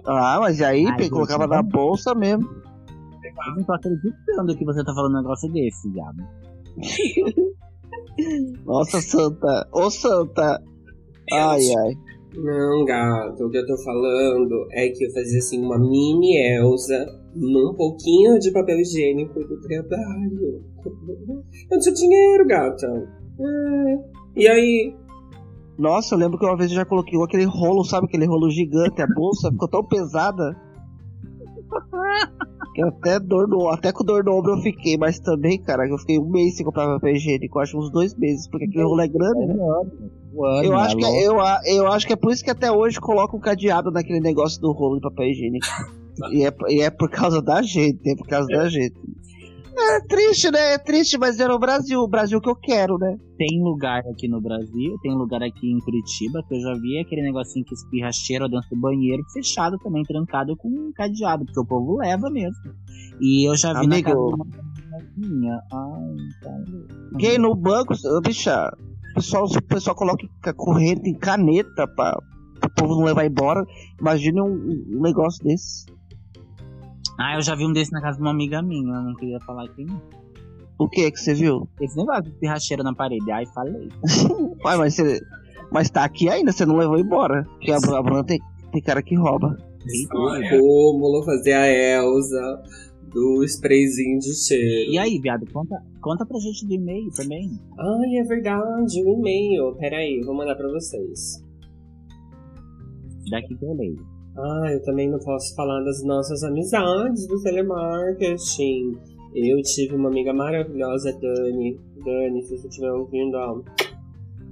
Ah, 0.04 0.38
mas 0.40 0.60
aí 0.60 0.84
Ai, 0.86 1.08
colocava 1.08 1.46
na 1.46 1.62
bolsa 1.62 2.14
mesmo. 2.14 2.44
Eu 2.44 3.56
não 3.56 3.64
tô 3.64 3.72
acreditando 3.72 4.56
que 4.56 4.64
você 4.64 4.84
tá 4.84 4.92
falando 4.94 5.14
um 5.14 5.22
negócio 5.22 5.50
desse, 5.50 5.88
viado. 5.90 6.18
Nossa, 8.64 9.00
Santa. 9.00 9.68
Ô, 9.72 9.90
Santa. 9.90 10.62
Ai, 11.32 11.60
ai. 11.60 11.94
Não, 12.36 12.84
gato. 12.84 13.44
O 13.44 13.50
que 13.50 13.58
eu 13.58 13.66
tô 13.66 13.76
falando 13.78 14.66
é 14.72 14.88
que 14.88 15.04
eu 15.04 15.12
fazia 15.12 15.38
assim 15.38 15.62
uma 15.62 15.78
mini 15.78 16.36
Elsa 16.36 17.06
num 17.34 17.74
pouquinho 17.74 18.38
de 18.38 18.50
papel 18.52 18.78
higiênico 18.80 19.40
do 19.40 19.60
trabalho. 19.60 20.62
Eu 21.70 21.78
tinha 21.80 21.94
dinheiro, 21.94 22.46
gata. 22.46 22.86
É. 23.38 24.40
E 24.40 24.48
aí? 24.48 24.94
Nossa, 25.78 26.14
eu 26.14 26.18
lembro 26.18 26.38
que 26.38 26.44
uma 26.44 26.56
vez 26.56 26.70
eu 26.70 26.76
já 26.76 26.84
coloquei 26.84 27.18
aquele 27.22 27.44
rolo, 27.44 27.84
sabe? 27.84 28.06
Aquele 28.06 28.26
rolo 28.26 28.50
gigante, 28.50 29.02
a 29.02 29.06
bolsa 29.06 29.50
ficou 29.50 29.68
tão 29.68 29.84
pesada. 29.84 30.56
Que 32.76 32.82
até, 32.82 33.18
dor 33.18 33.48
no, 33.48 33.70
até 33.70 33.90
com 33.90 34.04
dor 34.04 34.22
no 34.22 34.36
ombro 34.36 34.52
eu 34.52 34.58
fiquei, 34.58 34.98
mas 34.98 35.18
também, 35.18 35.58
cara, 35.58 35.88
eu 35.88 35.96
fiquei 35.96 36.18
um 36.18 36.28
mês 36.28 36.56
sem 36.56 36.66
comprar 36.66 36.86
papel 36.86 37.16
higiênico, 37.16 37.58
acho 37.58 37.78
uns 37.78 37.90
dois 37.90 38.14
meses, 38.14 38.46
porque 38.50 38.66
aquele 38.66 38.84
rolo 38.84 39.00
é 39.00 39.08
grande, 39.08 39.46
né? 39.46 39.54
Eu 40.62 40.76
acho, 40.76 40.94
que, 40.94 41.04
é, 41.06 41.26
eu, 41.26 41.36
eu 41.64 41.90
acho 41.90 42.06
que 42.06 42.12
é 42.12 42.16
por 42.16 42.30
isso 42.30 42.44
que 42.44 42.50
até 42.50 42.70
hoje 42.70 43.00
coloca 43.00 43.34
um 43.34 43.40
cadeado 43.40 43.90
naquele 43.90 44.20
negócio 44.20 44.60
do 44.60 44.72
rolo 44.72 44.96
de 44.96 45.00
papel 45.00 45.28
higiênico. 45.28 45.66
e, 46.30 46.44
é, 46.44 46.54
e 46.68 46.82
é 46.82 46.90
por 46.90 47.08
causa 47.08 47.40
da 47.40 47.62
gente, 47.62 47.98
é 48.06 48.14
por 48.14 48.28
causa 48.28 48.46
da 48.46 48.68
gente. 48.68 48.94
É 49.78 50.00
triste, 50.00 50.50
né? 50.50 50.74
É 50.74 50.78
triste, 50.78 51.18
mas 51.18 51.38
é 51.38 51.46
no 51.46 51.58
Brasil, 51.58 52.00
o 52.00 52.08
Brasil 52.08 52.40
que 52.40 52.48
eu 52.48 52.56
quero, 52.56 52.98
né? 52.98 53.16
Tem 53.36 53.62
lugar 53.62 54.00
aqui 54.06 54.26
no 54.26 54.40
Brasil, 54.40 54.96
tem 55.02 55.14
lugar 55.14 55.42
aqui 55.42 55.70
em 55.70 55.78
Curitiba 55.80 56.42
que 56.48 56.54
eu 56.54 56.60
já 56.60 56.74
vi 56.74 56.98
aquele 56.98 57.22
negocinho 57.22 57.64
que 57.64 57.74
espirra 57.74 58.10
cheiro 58.10 58.48
dentro 58.48 58.70
do 58.70 58.80
banheiro, 58.80 59.22
fechado 59.32 59.76
também, 59.78 60.02
trancado 60.02 60.56
com 60.56 60.68
um 60.68 60.92
cadeado, 60.94 61.44
porque 61.44 61.60
o 61.60 61.66
povo 61.66 61.98
leva 61.98 62.30
mesmo. 62.30 62.72
E 63.20 63.48
eu 63.48 63.54
já 63.54 63.72
vi 63.74 63.86
Amigo, 63.86 64.30
na 64.30 64.44
casa 64.44 64.66
minha. 65.16 65.60
Ai, 65.72 66.16
tá... 66.42 66.50
Gay 67.18 67.38
no 67.38 67.54
banco, 67.54 67.94
bicha, 68.22 68.70
o 69.10 69.14
pessoal, 69.14 69.44
o 69.44 69.62
pessoal 69.62 69.96
coloca 69.96 70.26
corrente 70.54 71.08
em 71.10 71.14
caneta 71.14 71.86
pra, 71.86 72.18
o 72.64 72.70
povo 72.70 72.96
não 72.96 73.04
levar 73.04 73.26
embora. 73.26 73.64
Imagine 74.00 74.40
um, 74.40 74.54
um 74.96 75.02
negócio 75.02 75.44
desse. 75.44 75.86
Ah, 77.18 77.36
eu 77.36 77.42
já 77.42 77.54
vi 77.54 77.64
um 77.64 77.72
desse 77.72 77.92
na 77.92 78.00
casa 78.00 78.16
de 78.16 78.22
uma 78.22 78.30
amiga 78.30 78.62
minha, 78.62 78.94
eu 78.94 79.02
não 79.02 79.14
queria 79.14 79.40
falar 79.40 79.64
aqui. 79.64 79.86
O 80.78 80.88
que 80.88 81.10
que 81.10 81.18
você 81.18 81.32
viu? 81.32 81.66
Esse 81.80 81.96
negócio 81.96 82.24
de 82.24 82.30
pirracheira 82.32 82.82
na 82.82 82.94
parede, 82.94 83.30
aí 83.32 83.46
falei. 83.46 83.88
Ué, 84.64 84.76
mas 84.76 84.94
você. 84.94 85.20
Mas 85.72 85.90
tá 85.90 86.04
aqui 86.04 86.28
ainda, 86.28 86.52
você 86.52 86.66
não 86.66 86.76
levou 86.76 86.98
embora. 86.98 87.44
Porque 87.44 87.72
a, 87.72 87.76
a 87.76 88.02
Bruna 88.02 88.22
tem, 88.24 88.38
tem 88.72 88.82
cara 88.82 89.02
que 89.02 89.16
rouba. 89.16 89.56
Como 90.50 91.24
fazer 91.24 91.52
a 91.54 91.66
Elsa 91.66 92.62
do 93.12 93.42
sprayzinho 93.44 94.18
de 94.18 94.34
cheiro. 94.34 94.92
E 94.92 94.98
aí, 94.98 95.18
viado, 95.18 95.50
conta, 95.50 95.82
conta 96.02 96.26
pra 96.26 96.38
gente 96.38 96.66
do 96.66 96.74
e-mail 96.74 97.10
também. 97.12 97.50
Ai, 97.78 98.18
é 98.18 98.22
verdade, 98.24 99.02
o 99.02 99.18
e-mail. 99.18 99.74
Pera 99.76 99.96
aí, 99.96 100.20
vou 100.22 100.34
mandar 100.34 100.54
pra 100.54 100.68
vocês. 100.68 101.42
Daqui 103.30 103.56
que 103.56 103.64
eu 103.64 103.74
leio. 103.74 104.15
Ah, 104.38 104.70
eu 104.70 104.82
também 104.82 105.08
não 105.10 105.18
posso 105.18 105.54
falar 105.54 105.82
das 105.82 106.02
nossas 106.04 106.42
amizades 106.42 107.26
do 107.26 107.42
telemarketing. 107.42 108.92
Eu 109.34 109.62
tive 109.62 109.94
uma 109.94 110.08
amiga 110.08 110.32
maravilhosa, 110.32 111.12
Dani. 111.20 111.78
Dani, 112.04 112.42
se 112.42 112.56
você 112.56 112.68
estiver 112.68 112.92
ouvindo, 112.92 113.34
ó. 113.36 113.62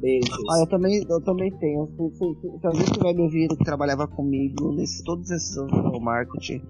Beijos. 0.01 0.31
Ah, 0.51 0.61
eu 0.61 0.67
também, 0.67 1.05
eu 1.09 1.21
também 1.23 1.51
tenho. 1.59 1.87
Se, 1.87 2.17
se, 2.17 2.35
se, 2.35 2.59
se 2.59 2.67
alguém 2.67 2.83
estiver 2.83 3.15
me 3.15 3.23
ouvindo 3.23 3.57
que 3.57 3.65
trabalhava 3.65 4.07
comigo 4.07 4.73
nesse, 4.73 5.05
todos 5.05 5.31
esses 5.31 5.57
anos 5.57 5.93
do 5.93 6.01
marketing, 6.01 6.63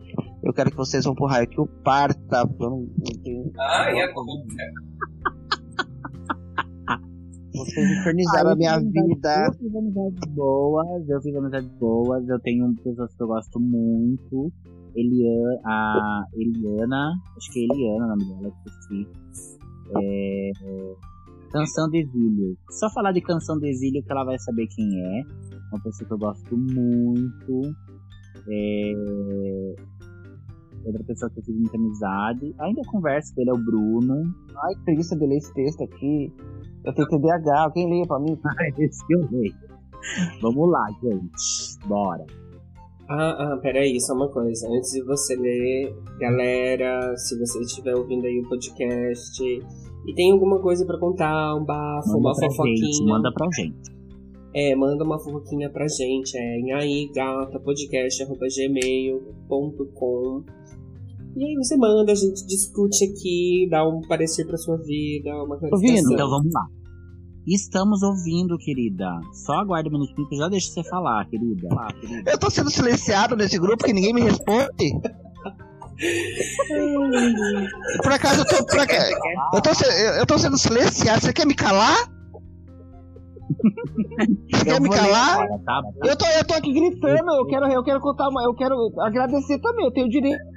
eu 0.43 0.53
quero 0.53 0.71
que 0.71 0.77
vocês 0.77 1.05
vão 1.05 1.15
pro 1.15 1.27
raio 1.27 1.49
que 1.49 1.61
o 1.61 1.67
parta. 1.67 2.49
Eu 2.61 2.71
não, 2.71 2.81
não 2.81 3.23
tenho. 3.23 3.51
Ah, 3.59 3.91
é 3.91 4.09
como 4.13 4.45
vocês 7.65 8.01
infernizaram 8.01 8.51
a 8.51 8.57
minha 8.57 8.79
vida. 8.79 9.47
Eu 9.47 9.53
fiz 9.55 9.75
amizades 9.75 10.35
boas, 10.35 11.09
eu 11.09 11.23
fiz 11.23 11.37
amizades 11.37 11.71
boas, 11.79 12.29
eu 12.29 12.41
tenho 12.41 12.75
pessoas 12.77 13.15
que 13.15 13.23
eu 13.23 13.27
gosto 13.27 13.61
muito. 13.61 14.53
Eliana, 14.97 15.61
a 15.65 16.25
Eliana, 16.35 17.15
acho 17.37 17.53
que 17.53 17.61
é 17.61 17.65
Eliana 17.65 18.05
o 18.05 18.09
nome 18.09 18.25
dela, 18.25 18.55
esqueci. 18.67 19.09
É, 19.97 20.51
Canção 21.51 21.89
de 21.89 21.99
Exílio. 21.99 22.57
Só 22.71 22.91
falar 22.91 23.13
de 23.13 23.21
Canção 23.21 23.59
de 23.59 23.69
Exílio 23.69 24.03
que 24.03 24.13
ela 24.13 24.25
vai 24.25 24.39
saber 24.39 24.67
quem 24.69 25.01
é. 25.01 25.23
Uma 25.73 25.83
pessoa 25.83 26.07
que 26.07 26.15
eu 26.15 26.19
gosto 26.19 26.57
muito. 26.57 27.75
É, 28.49 29.75
outra 30.87 31.05
pessoa 31.05 31.31
que 31.31 31.41
eu 31.41 31.45
fiz 31.45 31.55
muita 31.57 31.77
amizade. 31.77 32.55
Ainda 32.59 32.83
converso 32.87 33.35
com 33.35 33.41
ele, 33.41 33.51
é 33.51 33.53
o 33.53 33.59
Bruno. 33.59 34.23
Ai, 34.65 34.75
que 34.75 34.85
preguiça 34.85 35.17
de 35.17 35.27
ler 35.27 35.37
esse 35.37 35.53
texto 35.55 35.83
aqui. 35.83 36.33
Eu 36.85 36.95
tenho 36.95 37.09
TDAH, 37.09 37.63
alguém 37.63 37.89
leia 37.89 38.07
pra 38.07 38.19
mim? 38.19 38.39
Ah, 38.45 38.69
esse 38.79 39.07
que 39.07 39.15
eu 39.15 39.29
leio. 39.31 39.55
Vamos 40.43 40.71
lá, 40.71 40.87
gente. 41.03 41.89
Bora. 41.89 42.25
Ah, 43.09 43.53
ah, 43.53 43.59
peraí, 43.61 44.01
só 44.01 44.15
uma 44.15 44.29
coisa. 44.31 44.67
Antes 44.69 44.93
de 44.93 45.03
você 45.03 45.37
ler, 45.37 45.95
galera, 46.19 47.17
se 47.17 47.39
você 47.39 47.61
estiver 47.61 47.95
ouvindo 47.95 48.27
aí 48.27 48.41
o 48.41 48.49
podcast 48.49 49.43
e 50.07 50.15
tem 50.15 50.33
alguma 50.33 50.61
coisa 50.61 50.85
para 50.87 50.99
contar, 50.99 51.55
um 51.55 51.65
bafo, 51.65 52.17
uma 52.17 52.35
fofoquinha. 52.35 52.77
Gente, 52.77 53.05
manda 53.05 53.33
pra 53.33 53.47
gente. 53.55 53.95
É, 54.55 54.75
manda 54.77 55.03
uma 55.03 55.19
fofoquinha 55.19 55.69
pra 55.69 55.87
gente. 55.89 56.37
É 56.37 56.61
em 56.61 56.73
aí, 56.73 57.11
gata, 57.15 57.59
podcast, 57.59 58.25
gmail.com. 58.25 59.25
E 61.37 61.45
aí 61.45 61.55
você 61.57 61.77
manda, 61.77 62.13
a 62.13 62.15
gente 62.15 62.47
discute 62.47 63.05
aqui, 63.05 63.69
dá 63.71 63.87
um 63.87 64.01
parecer 64.03 64.47
pra 64.47 64.57
sua 64.57 64.77
vida, 64.79 65.31
uma 65.45 65.59
clarificação. 65.59 66.13
Então 66.13 66.31
vamos 66.31 66.53
lá. 66.53 66.65
Estamos 67.47 68.03
ouvindo, 68.03 68.57
querida. 68.57 69.21
Só 69.33 69.55
aguarde 69.55 69.89
um 69.89 69.93
minutinho 69.93 70.27
que 70.29 70.35
eu 70.35 70.39
já 70.39 70.49
deixo 70.49 70.69
você 70.69 70.83
falar, 70.85 71.27
querida. 71.29 71.69
Querida. 72.01 72.31
Eu 72.31 72.39
tô 72.39 72.49
sendo 72.49 72.71
silenciado 72.71 73.37
nesse 73.37 73.59
grupo 73.59 73.85
que 73.85 73.93
ninguém 73.93 74.15
me 74.15 74.23
responde. 74.23 74.93
por 78.03 78.13
acaso 78.13 78.41
eu 78.41 78.47
tô. 78.47 78.65
Por 78.65 78.81
acaso, 78.81 79.13
eu, 79.55 79.61
tô 79.61 79.71
eu 80.21 80.27
tô 80.27 80.39
sendo 80.39 80.57
silenciado. 80.57 81.21
Você 81.21 81.33
quer 81.33 81.47
me 81.47 81.55
calar? 81.55 82.11
Você 84.51 84.65
quer 84.65 84.81
me 84.81 84.89
calar? 84.89 85.43
Agora, 85.43 85.61
tá 85.65 85.83
eu, 86.05 86.17
tô, 86.17 86.27
eu 86.27 86.47
tô 86.47 86.55
aqui 86.55 86.73
gritando, 86.73 87.31
eu 87.31 87.47
quero, 87.47 87.67
eu 87.67 87.85
quero 87.85 88.01
contar 88.01 88.29
uma. 88.29 88.43
Eu 88.43 88.55
quero 88.55 88.75
agradecer 89.01 89.59
também, 89.59 89.85
eu 89.85 89.93
tenho 89.93 90.09
direito. 90.09 90.54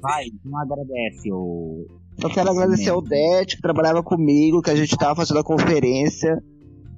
Vai, 0.00 0.24
não 0.44 0.58
agradece, 0.58 1.32
ô. 1.32 1.86
Eu 2.22 2.30
quero 2.30 2.50
agradecer 2.50 2.90
ao 2.90 3.02
Det, 3.02 3.46
que 3.46 3.62
trabalhava 3.62 4.02
comigo, 4.02 4.62
que 4.62 4.70
a 4.70 4.76
gente 4.76 4.96
tava 4.96 5.16
fazendo 5.16 5.40
a 5.40 5.44
conferência. 5.44 6.42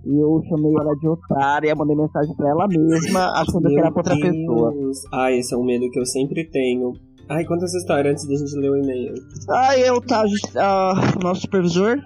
E 0.04 0.20
eu 0.20 0.40
chamei 0.48 0.72
ela 0.74 0.94
de 0.96 1.08
otária, 1.08 1.74
mandei 1.76 1.96
mensagem 1.96 2.34
pra 2.34 2.48
ela 2.48 2.66
mesma, 2.66 3.40
achando 3.40 3.68
que 3.68 3.78
era 3.78 3.90
pra 3.90 4.00
outra 4.00 4.16
Deus. 4.16 4.36
pessoa. 4.36 4.72
Ai, 5.12 5.38
esse 5.38 5.54
é 5.54 5.56
um 5.56 5.64
medo 5.64 5.88
que 5.90 5.98
eu 5.98 6.04
sempre 6.04 6.44
tenho. 6.44 6.92
Ai, 7.28 7.44
conta 7.44 7.64
essa 7.64 7.78
história 7.78 8.10
antes 8.10 8.26
da 8.26 8.34
gente 8.34 8.56
ler 8.56 8.70
o 8.70 8.76
e-mail. 8.76 9.14
Aí 9.48 9.82
eu, 9.82 10.00
tá, 10.00 10.24
o 10.24 11.22
nosso 11.22 11.42
supervisor 11.42 11.98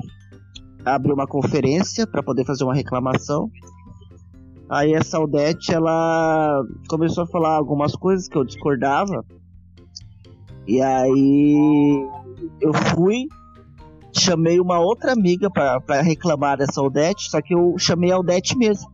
abriu 0.85 1.15
uma 1.15 1.27
conferência 1.27 2.07
pra 2.07 2.23
poder 2.23 2.45
fazer 2.45 2.65
uma 2.65 2.75
reclamação. 2.75 3.51
Aí 4.69 4.95
a 4.95 5.03
Saudete, 5.03 5.73
ela 5.73 6.63
começou 6.89 7.25
a 7.25 7.27
falar 7.27 7.57
algumas 7.57 7.95
coisas 7.97 8.29
que 8.29 8.37
eu 8.37 8.45
discordava. 8.45 9.25
E 10.67 10.81
aí 10.81 12.09
eu 12.61 12.73
fui, 12.75 13.27
chamei 14.13 14.59
uma 14.59 14.81
outra 14.81 15.13
amiga 15.13 15.51
pra 15.51 16.03
reclamar 16.03 16.59
dessa 16.59 16.83
Odete, 16.83 17.31
só 17.31 17.41
que 17.41 17.55
eu 17.55 17.75
chamei 17.79 18.11
a 18.11 18.19
Odete 18.19 18.57
mesmo. 18.57 18.91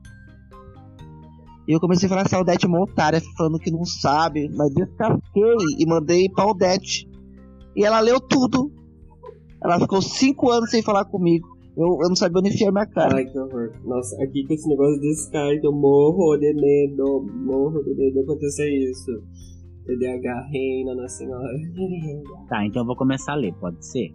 E 1.66 1.72
eu 1.72 1.80
comecei 1.80 2.06
a 2.06 2.10
falar 2.10 2.22
essa 2.22 2.40
Odete 2.40 2.66
é 2.66 3.20
falando 3.36 3.58
que 3.58 3.70
não 3.70 3.84
sabe, 3.84 4.48
mas 4.54 4.74
descasquei 4.74 5.54
e 5.78 5.86
mandei 5.86 6.28
pra 6.28 6.46
Odete. 6.46 7.08
E 7.76 7.84
ela 7.84 8.00
leu 8.00 8.20
tudo. 8.20 8.70
Ela 9.62 9.78
ficou 9.78 10.02
cinco 10.02 10.50
anos 10.50 10.70
sem 10.70 10.82
falar 10.82 11.04
comigo. 11.04 11.46
Eu, 11.76 11.86
eu 12.02 12.08
não 12.08 12.16
sabia 12.16 12.38
onde 12.38 12.50
enfiar 12.50 12.72
minha 12.72 12.86
cara. 12.86 13.16
Ai, 13.16 13.24
que 13.24 13.38
horror. 13.38 13.72
Nossa, 13.84 14.22
aqui 14.22 14.44
com 14.46 14.52
esse 14.52 14.68
negócio 14.68 15.00
de 15.00 15.12
Skype, 15.12 15.64
eu 15.64 15.72
morro 15.72 16.36
de 16.36 16.52
medo, 16.52 17.24
morro 17.46 17.82
de 17.82 17.94
medo 17.94 18.20
acontecer 18.20 18.68
isso. 18.90 19.10
TDAH 19.86 20.48
reina 20.50 20.94
na 20.94 21.08
senhora. 21.08 21.48
Tá, 22.48 22.64
então 22.66 22.82
eu 22.82 22.86
vou 22.86 22.96
começar 22.96 23.32
a 23.32 23.36
ler, 23.36 23.52
pode 23.54 23.84
ser? 23.84 24.10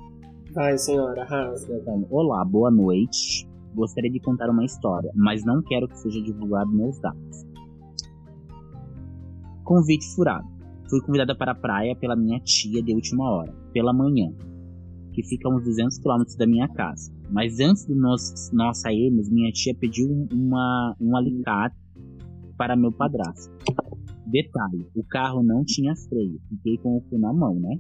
Vai, 0.54 0.78
senhora, 0.78 1.24
rasga. 1.26 1.76
Então, 1.76 2.06
olá, 2.10 2.44
boa 2.46 2.72
noite. 2.72 3.48
Gostaria 3.76 4.10
de 4.10 4.20
contar 4.20 4.50
uma 4.50 4.64
história, 4.66 5.12
mas 5.14 5.44
não 5.46 5.62
quero 5.62 5.88
que 5.88 6.00
seja 6.00 6.22
divulgado 6.22 6.72
meus 6.72 7.00
dados. 7.00 7.46
Convite 9.64 10.06
furado. 10.16 10.48
Fui 10.90 11.02
convidada 11.02 11.36
para 11.36 11.52
a 11.52 11.56
praia 11.56 11.96
pela 11.96 12.16
minha 12.16 12.40
tia 12.40 12.82
de 12.82 12.94
última 12.94 13.30
hora, 13.30 13.54
pela 13.74 13.92
manhã, 13.94 14.32
que 15.12 15.22
fica 15.24 15.50
a 15.50 15.52
uns 15.54 15.64
200 15.66 15.98
quilômetros 16.00 16.38
da 16.38 16.48
minha 16.48 16.68
casa. 16.70 17.12
Mas 17.30 17.60
antes 17.60 17.86
de 17.86 17.94
nós, 17.94 18.50
nós 18.54 18.80
sairmos, 18.80 19.30
minha 19.30 19.52
tia 19.52 19.76
pediu 19.76 20.08
um- 20.10 20.28
uma, 20.32 20.96
um 21.00 21.16
alicate 21.18 21.76
para 22.58 22.76
meu 22.76 22.92
padrasto. 22.92 23.54
Detalhe, 24.30 24.86
o 24.96 25.04
carro 25.04 25.42
não 25.42 25.64
tinha 25.66 25.96
freio, 25.96 26.40
fiquei 26.50 26.78
com 26.80 26.98
o 26.98 27.02
fio 27.10 27.18
na 27.18 27.32
mão, 27.34 27.56
né? 27.60 27.80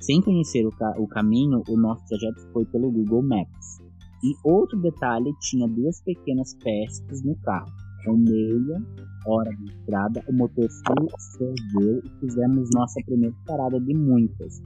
Sem 0.00 0.20
conhecer 0.20 0.66
o, 0.66 0.70
ca- 0.70 0.96
o 0.98 1.06
caminho, 1.06 1.62
o 1.68 1.76
nosso 1.76 2.04
trajeto 2.06 2.40
foi 2.52 2.64
pelo 2.66 2.90
Google 2.90 3.22
Maps. 3.22 3.78
E 4.22 4.34
outro 4.44 4.80
detalhe, 4.80 5.30
tinha 5.40 5.68
duas 5.68 6.02
pequenas 6.02 6.54
pestes 6.62 7.22
no 7.24 7.36
carro. 7.36 7.70
Com 8.04 8.16
meia 8.16 8.82
hora 9.26 9.50
de 9.50 9.70
estrada, 9.72 10.24
o 10.28 10.32
motor 10.32 10.68
se 10.70 11.38
ferveu 11.38 11.98
e 12.04 12.20
fizemos 12.20 12.68
nossa 12.74 13.00
primeira 13.04 13.34
parada 13.46 13.78
de 13.78 13.94
muitas. 13.94 14.60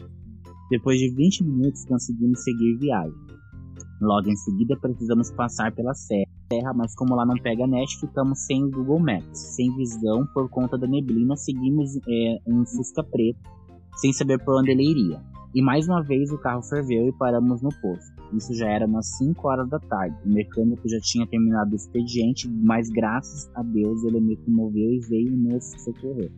Depois 0.70 0.98
de 0.98 1.10
20 1.14 1.44
minutos, 1.44 1.84
conseguimos 1.84 2.42
seguir 2.42 2.78
viagem. 2.78 3.12
Logo 4.00 4.30
em 4.30 4.36
seguida, 4.36 4.76
precisamos 4.80 5.30
passar 5.32 5.72
pela 5.74 5.92
serra, 5.94 6.30
mas 6.74 6.94
como 6.94 7.14
lá 7.14 7.24
não 7.24 7.36
pega 7.36 7.66
net, 7.66 7.98
ficamos 7.98 8.40
sem 8.46 8.70
Google 8.70 9.00
Maps, 9.00 9.38
sem 9.38 9.74
visão 9.76 10.26
por 10.32 10.48
conta 10.48 10.78
da 10.78 10.86
neblina, 10.86 11.36
seguimos 11.36 11.96
é, 12.08 12.38
um 12.46 12.64
Fusca 12.64 13.02
preto, 13.02 13.40
sem 13.96 14.12
saber 14.12 14.42
por 14.44 14.60
onde 14.60 14.70
ele 14.70 14.88
iria. 14.88 15.20
E 15.54 15.62
mais 15.62 15.86
uma 15.86 16.02
vez 16.02 16.32
o 16.32 16.38
carro 16.38 16.62
ferveu 16.62 17.06
e 17.06 17.12
paramos 17.12 17.62
no 17.62 17.70
posto. 17.80 18.12
Isso 18.32 18.52
já 18.54 18.68
era 18.68 18.86
umas 18.86 19.06
5 19.18 19.46
horas 19.46 19.68
da 19.68 19.78
tarde. 19.78 20.16
O 20.26 20.28
mecânico 20.28 20.88
já 20.88 20.98
tinha 21.00 21.26
terminado 21.28 21.72
o 21.72 21.76
expediente, 21.76 22.48
mas 22.48 22.90
graças 22.90 23.48
a 23.54 23.62
Deus 23.62 24.02
ele 24.02 24.20
me 24.20 24.36
comoveu 24.36 24.92
e 24.92 24.98
veio 24.98 25.36
nos 25.36 25.64
socorrer. 25.84 26.32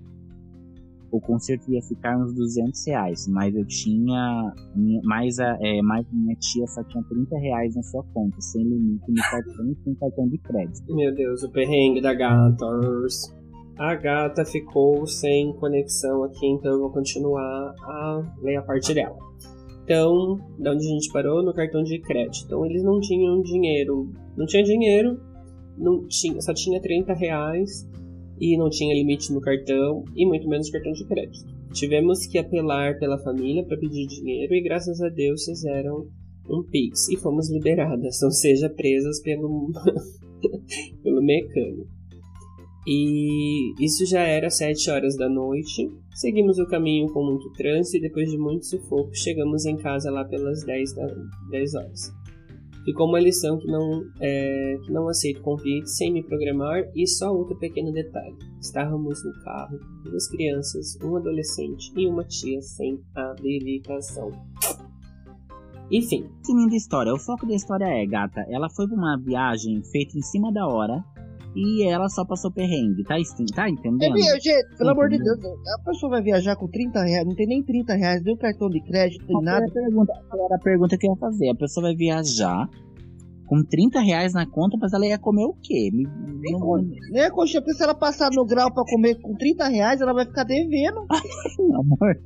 O 1.11 1.21
conserto 1.21 1.71
ia 1.71 1.81
ficar 1.83 2.19
uns 2.19 2.35
200 2.35 2.87
reais, 2.87 3.29
mas 3.29 3.55
eu 3.55 3.65
tinha. 3.67 4.53
Mais 5.05 5.39
a, 5.39 5.57
é, 5.61 5.81
mais 5.83 6.07
minha 6.13 6.35
tia 6.37 6.67
só 6.67 6.83
tinha 6.85 7.03
30 7.05 7.39
reais 7.39 7.75
na 7.75 7.83
sua 7.83 8.03
conta, 8.13 8.41
sem 8.41 8.63
limite 8.63 9.05
no 9.09 9.23
cartão 9.23 9.71
e 9.71 9.77
sem 9.85 9.95
cartão 9.95 10.29
de 10.29 10.39
crédito. 10.39 10.95
Meu 10.95 11.15
Deus, 11.15 11.43
o 11.43 11.51
perrengue 11.51 12.01
da 12.01 12.13
gatas. 12.13 13.35
A 13.79 13.95
gata 13.95 14.45
ficou 14.45 15.07
sem 15.07 15.53
conexão 15.55 16.25
aqui, 16.25 16.47
então 16.47 16.73
eu 16.73 16.81
vou 16.81 16.91
continuar 16.91 17.75
a 17.83 18.23
ler 18.43 18.57
a 18.57 18.63
parte 18.63 18.95
dela. 18.95 19.17
Então, 19.85 20.41
de 20.59 20.69
onde 20.69 20.85
a 20.85 20.89
gente 20.89 21.13
parou? 21.13 21.43
No 21.45 21.55
cartão 21.55 21.83
de 21.83 22.01
crédito. 22.01 22.47
Então, 22.47 22.67
eles 22.67 22.83
não 22.83 22.99
tinham 23.01 23.41
dinheiro. 23.43 24.11
Não 24.37 24.47
tinha 24.47 24.65
dinheiro, 24.65 25.21
não 25.77 26.07
tinha, 26.09 26.41
só 26.41 26.53
tinha 26.53 26.81
30 26.81 27.13
reais 27.13 27.89
e 28.41 28.57
não 28.57 28.69
tinha 28.69 28.95
limite 28.95 29.33
no 29.33 29.41
cartão 29.41 30.05
e 30.15 30.27
muito 30.27 30.49
menos 30.49 30.71
cartão 30.71 30.93
de 30.93 31.05
crédito. 31.05 31.47
Tivemos 31.73 32.27
que 32.27 32.39
apelar 32.39 32.99
pela 32.99 33.19
família 33.19 33.65
para 33.65 33.77
pedir 33.77 34.07
dinheiro 34.07 34.55
e 34.55 34.63
graças 34.63 35.01
a 35.01 35.09
Deus 35.09 35.45
fizeram 35.45 36.07
um 36.49 36.63
pix 36.63 37.09
e 37.09 37.17
fomos 37.17 37.51
liberadas, 37.51 38.23
ou 38.23 38.31
seja, 38.31 38.71
presas 38.71 39.21
pelo 39.21 39.71
pelo 41.03 41.23
mecânico. 41.23 41.97
E 42.87 43.75
isso 43.85 44.07
já 44.07 44.21
era 44.21 44.49
7 44.49 44.91
horas 44.91 45.17
da 45.17 45.29
noite. 45.29 45.91
Seguimos 46.15 46.59
o 46.59 46.69
caminho 46.69 47.13
com 47.13 47.25
muito 47.25 47.51
trânsito 47.53 47.97
e 47.97 48.01
depois 48.01 48.31
de 48.31 48.39
muito 48.39 48.65
sufoco 48.65 49.11
chegamos 49.13 49.67
em 49.67 49.77
casa 49.77 50.09
lá 50.09 50.25
pelas 50.25 50.65
10, 50.65 50.95
da, 50.95 51.07
10 51.51 51.75
horas. 51.75 52.16
Ficou 52.87 53.09
uma 53.09 53.19
lição 53.19 53.59
que 53.59 53.67
não, 53.67 54.01
é, 54.21 54.79
que 54.85 54.93
não 54.93 55.09
aceito 55.09 55.43
convite 55.43 55.91
sem 55.91 56.13
me 56.13 56.23
programar 56.23 56.85
e 56.95 57.05
só 57.05 57.35
outro 57.35 57.59
pequeno 57.59 57.93
detalhe. 57.93 58.37
Estávamos 58.61 59.25
no 59.25 59.33
carro, 59.43 59.77
duas 60.05 60.29
crianças, 60.29 60.97
um 61.03 61.17
adolescente 61.17 61.93
e 61.97 62.07
uma 62.07 62.23
tia 62.23 62.63
sem 62.63 63.01
habilitação. 63.13 64.31
Enfim, 65.91 66.31
Resumindo 66.39 66.75
a 66.75 66.77
história, 66.77 67.13
o 67.13 67.19
foco 67.19 67.45
da 67.45 67.55
história 67.55 67.87
é, 67.87 68.07
gata, 68.07 68.47
ela 68.49 68.71
foi 68.71 68.87
pra 68.87 68.97
uma 68.97 69.17
viagem 69.17 69.83
feita 69.83 70.17
em 70.17 70.23
cima 70.23 70.53
da 70.53 70.69
hora 70.69 71.05
e 71.57 71.83
ela 71.89 72.09
só 72.09 72.25
passou 72.25 72.53
perrengue, 72.53 73.03
tá, 73.05 73.15
tá 73.55 73.67
É, 73.67 73.71
entendendo? 73.71 74.13
minha 74.13 74.35
gente, 74.39 74.77
pelo 74.77 74.91
amor 74.91 75.09
de? 75.09 75.19
Deus, 75.19 75.39
a 75.81 75.85
pessoa 75.91 76.11
vai 76.11 76.23
viajar 76.23 76.55
com 76.57 76.69
30 76.69 77.03
reais, 77.03 77.27
não 77.27 77.35
tem 77.35 77.47
nem 77.47 77.63
30 77.63 77.95
reais, 77.95 78.23
nem 78.23 78.35
o 78.35 78.39
cartão 78.39 78.69
de 78.69 78.81
crédito, 78.83 79.25
nem 79.27 79.43
nada. 79.43 79.65
era 79.65 79.67
a 79.67 79.73
pergunta, 79.73 80.13
era 80.33 80.55
a 80.57 80.59
pergunta 80.63 80.99
que 80.99 81.07
eu 81.07 81.13
ia 81.13 81.17
fazer. 81.19 81.49
A 81.49 81.55
pessoa 81.55 81.87
vai 81.87 81.97
viajar 81.97 82.69
com 83.47 83.63
30 83.63 84.01
reais 84.01 84.35
na 84.35 84.45
conta, 84.45 84.77
mas 84.81 84.93
ela 84.93 85.07
ia 85.07 85.19
comer 85.19 85.45
o 85.45 85.55
quê? 85.63 85.89
Me- 85.93 86.07
não 86.53 86.59
vou- 86.59 86.83
Nem 87.11 87.23
a 87.23 87.31
coxinha, 87.31 87.63
porque 87.63 87.75
se 87.75 87.83
ela 87.83 87.95
passar 87.95 88.29
no 88.35 88.45
grau 88.45 88.73
pra 88.75 88.83
comer 88.85 89.15
com 89.23 89.35
30 89.35 89.69
reais, 89.69 90.01
ela 90.01 90.13
vai 90.13 90.27
ficar 90.27 90.45
devendo. 90.45 91.07
Meu 91.59 91.81
amor. 91.81 92.17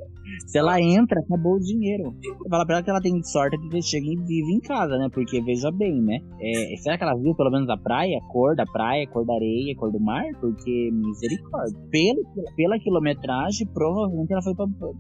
Se 0.46 0.58
ela 0.58 0.80
entra, 0.80 1.20
acabou 1.20 1.54
o 1.54 1.60
dinheiro. 1.60 2.12
Fala 2.48 2.66
pra 2.66 2.76
ela 2.76 2.84
que 2.84 2.90
ela 2.90 3.00
tem 3.00 3.22
sorte 3.22 3.56
de 3.56 3.68
ter 3.68 3.82
chega 3.82 4.06
e 4.06 4.16
vive 4.16 4.52
em 4.52 4.60
casa, 4.60 4.98
né? 4.98 5.08
Porque 5.12 5.40
veja 5.40 5.70
bem, 5.70 6.00
né? 6.02 6.18
É, 6.40 6.76
será 6.78 6.98
que 6.98 7.04
ela 7.04 7.14
viu 7.14 7.34
pelo 7.36 7.50
menos 7.50 7.68
a 7.68 7.76
praia? 7.76 8.18
A 8.18 8.32
cor 8.32 8.56
da 8.56 8.64
praia, 8.66 9.06
cor 9.08 9.24
da 9.24 9.34
areia, 9.34 9.76
cor 9.76 9.92
do 9.92 10.00
mar? 10.00 10.24
Porque 10.40 10.90
misericórdia. 10.92 11.78
Pelo, 11.90 12.20
pela 12.56 12.78
quilometragem, 12.80 13.66
provavelmente 13.72 14.32
ela 14.32 14.42
foi 14.42 14.54
pra, 14.54 14.66
pro, 14.66 14.94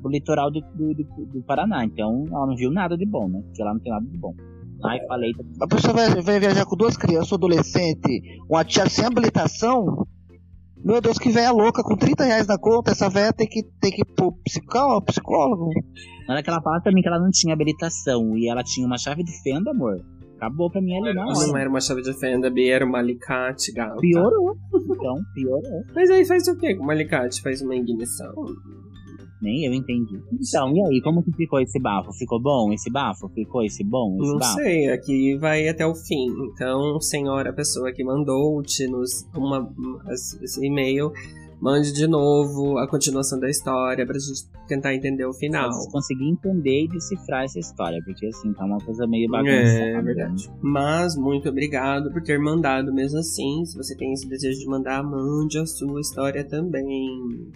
pro- 0.00 0.10
litoral 0.10 0.50
do, 0.50 0.60
do, 0.74 0.94
do- 0.94 1.42
Paraná. 1.42 1.84
Então 1.84 2.24
ela 2.30 2.46
não 2.46 2.56
viu 2.56 2.70
nada 2.70 2.96
de 2.96 3.04
bom, 3.04 3.28
né? 3.28 3.42
Porque 3.42 3.62
lá 3.62 3.72
não 3.74 3.80
tem 3.80 3.92
nada 3.92 4.06
de 4.06 4.16
bom. 4.18 4.32
Ai, 4.84 4.98
falei. 5.06 5.32
A 5.60 5.66
pessoa 5.66 5.92
vai, 5.92 6.22
vai 6.22 6.38
viajar 6.40 6.64
com 6.64 6.76
duas 6.76 6.96
crianças, 6.96 7.32
um 7.32 7.34
adolescente, 7.34 8.22
uma 8.48 8.64
tia 8.64 8.88
sem 8.88 9.04
habilitação. 9.04 10.06
Meu 10.84 11.00
Deus, 11.00 11.18
que 11.18 11.30
velha 11.30 11.50
louca, 11.50 11.82
com 11.82 11.96
30 11.96 12.24
reais 12.24 12.46
na 12.46 12.58
conta, 12.58 12.92
essa 12.92 13.08
velha 13.10 13.32
tem 13.32 13.46
que, 13.46 13.62
tem 13.80 13.90
que 13.90 14.02
ir 14.02 14.14
pro 14.14 14.32
psicólogo, 14.44 15.06
psicólogo. 15.06 15.70
Na 16.26 16.34
hora 16.34 16.42
que 16.42 16.50
ela 16.50 16.62
fala 16.62 16.80
também 16.80 17.02
que 17.02 17.08
ela 17.08 17.18
não 17.18 17.30
tinha 17.30 17.52
habilitação 17.52 18.36
e 18.36 18.48
ela 18.48 18.62
tinha 18.62 18.86
uma 18.86 18.96
chave 18.96 19.24
de 19.24 19.32
fenda, 19.42 19.70
amor. 19.70 19.96
Acabou 20.36 20.70
pra 20.70 20.80
mim 20.80 20.96
ali 20.96 21.12
na 21.12 21.24
não 21.24 21.32
hora. 21.32 21.60
era 21.60 21.68
uma 21.68 21.80
chave 21.80 22.00
de 22.00 22.14
fenda, 22.14 22.48
Bia, 22.48 22.76
era 22.76 22.86
uma 22.86 22.98
alicate, 22.98 23.72
gata. 23.72 23.96
Piorou. 23.96 24.56
Então, 24.72 25.16
piorou. 25.34 25.82
Mas 25.94 26.10
aí 26.10 26.24
faz 26.24 26.46
o 26.46 26.56
quê? 26.56 26.76
Com 26.76 26.84
uma 26.84 26.92
alicate 26.92 27.42
faz 27.42 27.60
uma 27.60 27.74
ignição. 27.74 28.32
Nem 29.40 29.64
eu 29.64 29.72
entendi. 29.72 30.20
Então, 30.32 30.74
e 30.74 30.82
aí, 30.82 31.00
como 31.02 31.22
que 31.22 31.32
ficou 31.32 31.60
esse 31.60 31.78
bafo? 31.78 32.12
Ficou 32.12 32.40
bom 32.40 32.72
esse 32.72 32.90
bafo? 32.90 33.28
Ficou 33.28 33.62
esse 33.62 33.84
bom 33.84 34.16
esse 34.20 34.30
Não 34.30 34.38
bafo? 34.38 34.54
sei, 34.54 34.90
aqui 34.90 35.36
vai 35.36 35.68
até 35.68 35.86
o 35.86 35.94
fim. 35.94 36.26
Então, 36.52 37.00
senhora, 37.00 37.50
a 37.50 37.52
pessoa 37.52 37.92
que 37.92 38.02
mandou-te 38.02 38.86
nos 38.88 39.28
uma, 39.34 39.72
esse 40.10 40.64
e-mail, 40.64 41.12
mande 41.60 41.92
de 41.92 42.06
novo 42.06 42.78
a 42.78 42.88
continuação 42.88 43.38
da 43.38 43.48
história 43.48 44.04
pra 44.06 44.18
gente 44.18 44.46
tentar 44.66 44.94
entender 44.94 45.24
o 45.24 45.32
final. 45.32 45.70
Conseguir 45.90 46.28
entender 46.28 46.84
e 46.84 46.88
decifrar 46.88 47.44
essa 47.44 47.58
história, 47.58 48.00
porque 48.04 48.26
assim, 48.26 48.52
tá 48.52 48.64
uma 48.64 48.78
coisa 48.78 49.06
meio 49.06 49.28
bagunçada. 49.30 49.98
É 49.98 50.02
verdade. 50.02 50.50
Mas 50.60 51.16
muito 51.16 51.48
obrigado 51.48 52.12
por 52.12 52.22
ter 52.22 52.38
mandado 52.38 52.92
mesmo 52.92 53.18
assim. 53.18 53.64
Se 53.64 53.76
você 53.76 53.96
tem 53.96 54.12
esse 54.12 54.28
desejo 54.28 54.58
de 54.58 54.66
mandar, 54.66 55.02
mande 55.02 55.58
a 55.58 55.66
sua 55.66 56.00
história 56.00 56.44
também. 56.44 57.48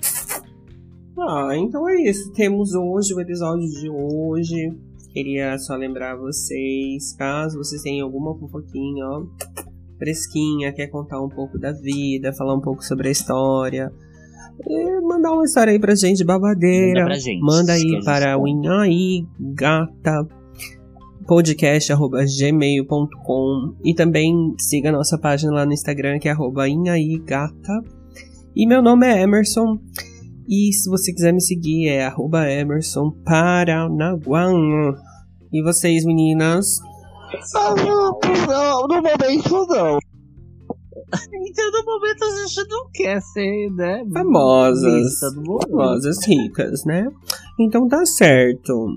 Ah, 1.19 1.51
então 1.57 1.89
é 1.89 2.03
isso. 2.03 2.33
Temos 2.33 2.75
hoje 2.75 3.15
o 3.15 3.21
episódio 3.21 3.69
de 3.69 3.91
hoje. 3.91 4.73
Queria 5.13 5.59
só 5.59 5.77
lembrar 5.77 6.17
vocês, 6.17 7.15
caso 7.19 7.59
vocês 7.59 7.83
tenham 7.83 8.07
alguma 8.07 8.35
fofoquinha, 8.39 9.07
ó, 9.07 9.27
fresquinha, 9.99 10.73
quer 10.73 10.87
contar 10.87 11.21
um 11.21 11.29
pouco 11.29 11.59
da 11.59 11.71
vida, 11.71 12.33
falar 12.33 12.55
um 12.55 12.63
pouco 12.63 12.83
sobre 12.83 13.09
a 13.09 13.11
história, 13.11 13.93
e 14.67 15.01
mandar 15.03 15.33
uma 15.33 15.45
história 15.45 15.71
aí 15.71 15.79
pra 15.79 15.95
gente, 15.95 16.25
babadeira. 16.25 17.01
Manda 17.01 17.05
pra 17.05 17.19
gente, 17.19 17.43
Manda 17.43 17.75
aí 17.75 18.01
para 18.05 18.39
o. 18.39 18.49
Inhaí 18.49 19.27
Gata 19.39 20.27
podcast.gmail.com 21.27 23.75
e 23.85 23.95
também 23.95 24.55
siga 24.59 24.89
a 24.89 24.93
nossa 24.93 25.17
página 25.19 25.53
lá 25.53 25.65
no 25.65 25.73
Instagram 25.73 26.19
que 26.19 26.29
é 26.29 26.33
arroba 26.33 26.69
Inhaigata. 26.69 27.81
E 28.55 28.67
meu 28.67 28.83
nome 28.83 29.07
é 29.07 29.23
Emerson. 29.23 29.79
E 30.55 30.71
se 30.71 30.87
você 30.91 31.15
quiser 31.15 31.33
me 31.33 31.41
seguir 31.41 31.89
é 31.89 32.05
arroba 32.05 32.47
Emerson 32.47 33.11
Paranaguá. 33.25 34.51
E 35.51 35.63
vocês, 35.63 36.05
meninas? 36.05 36.79
Ah, 37.57 37.75
não, 37.75 38.19
não, 38.47 38.87
no 38.87 38.97
momento 38.97 39.67
não. 39.71 39.99
Então, 41.33 41.71
no 41.71 41.85
momento, 41.87 42.25
a 42.25 42.47
gente 42.47 42.69
não 42.69 42.91
quer 42.93 43.21
ser, 43.23 43.71
né? 43.71 44.05
Famosas. 44.13 45.19
Famosas 45.71 46.27
ricas, 46.27 46.85
né? 46.85 47.09
Então 47.59 47.89
tá 47.89 48.05
certo. 48.05 48.97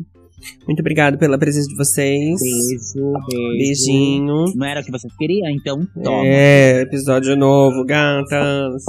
Muito 0.67 0.81
obrigado 0.81 1.17
pela 1.17 1.37
presença 1.37 1.69
de 1.69 1.75
vocês. 1.77 2.39
Beijo, 2.41 3.13
beijo. 3.29 3.57
Beijinho. 3.57 4.45
Não 4.55 4.67
era 4.67 4.81
o 4.81 4.83
que 4.83 4.91
vocês 4.91 5.15
queriam? 5.15 5.49
Então, 5.49 5.87
toma. 6.03 6.25
É, 6.25 6.81
episódio 6.81 7.33
novo, 7.37 7.85
gatas. 7.85 8.83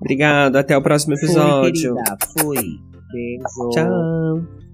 Obrigado, 0.00 0.56
até 0.56 0.76
o 0.76 0.82
próximo 0.82 1.14
episódio. 1.14 1.72
querida. 1.72 2.16
Fui. 2.38 2.80
Beijo. 3.12 3.70
Tchau. 3.70 4.65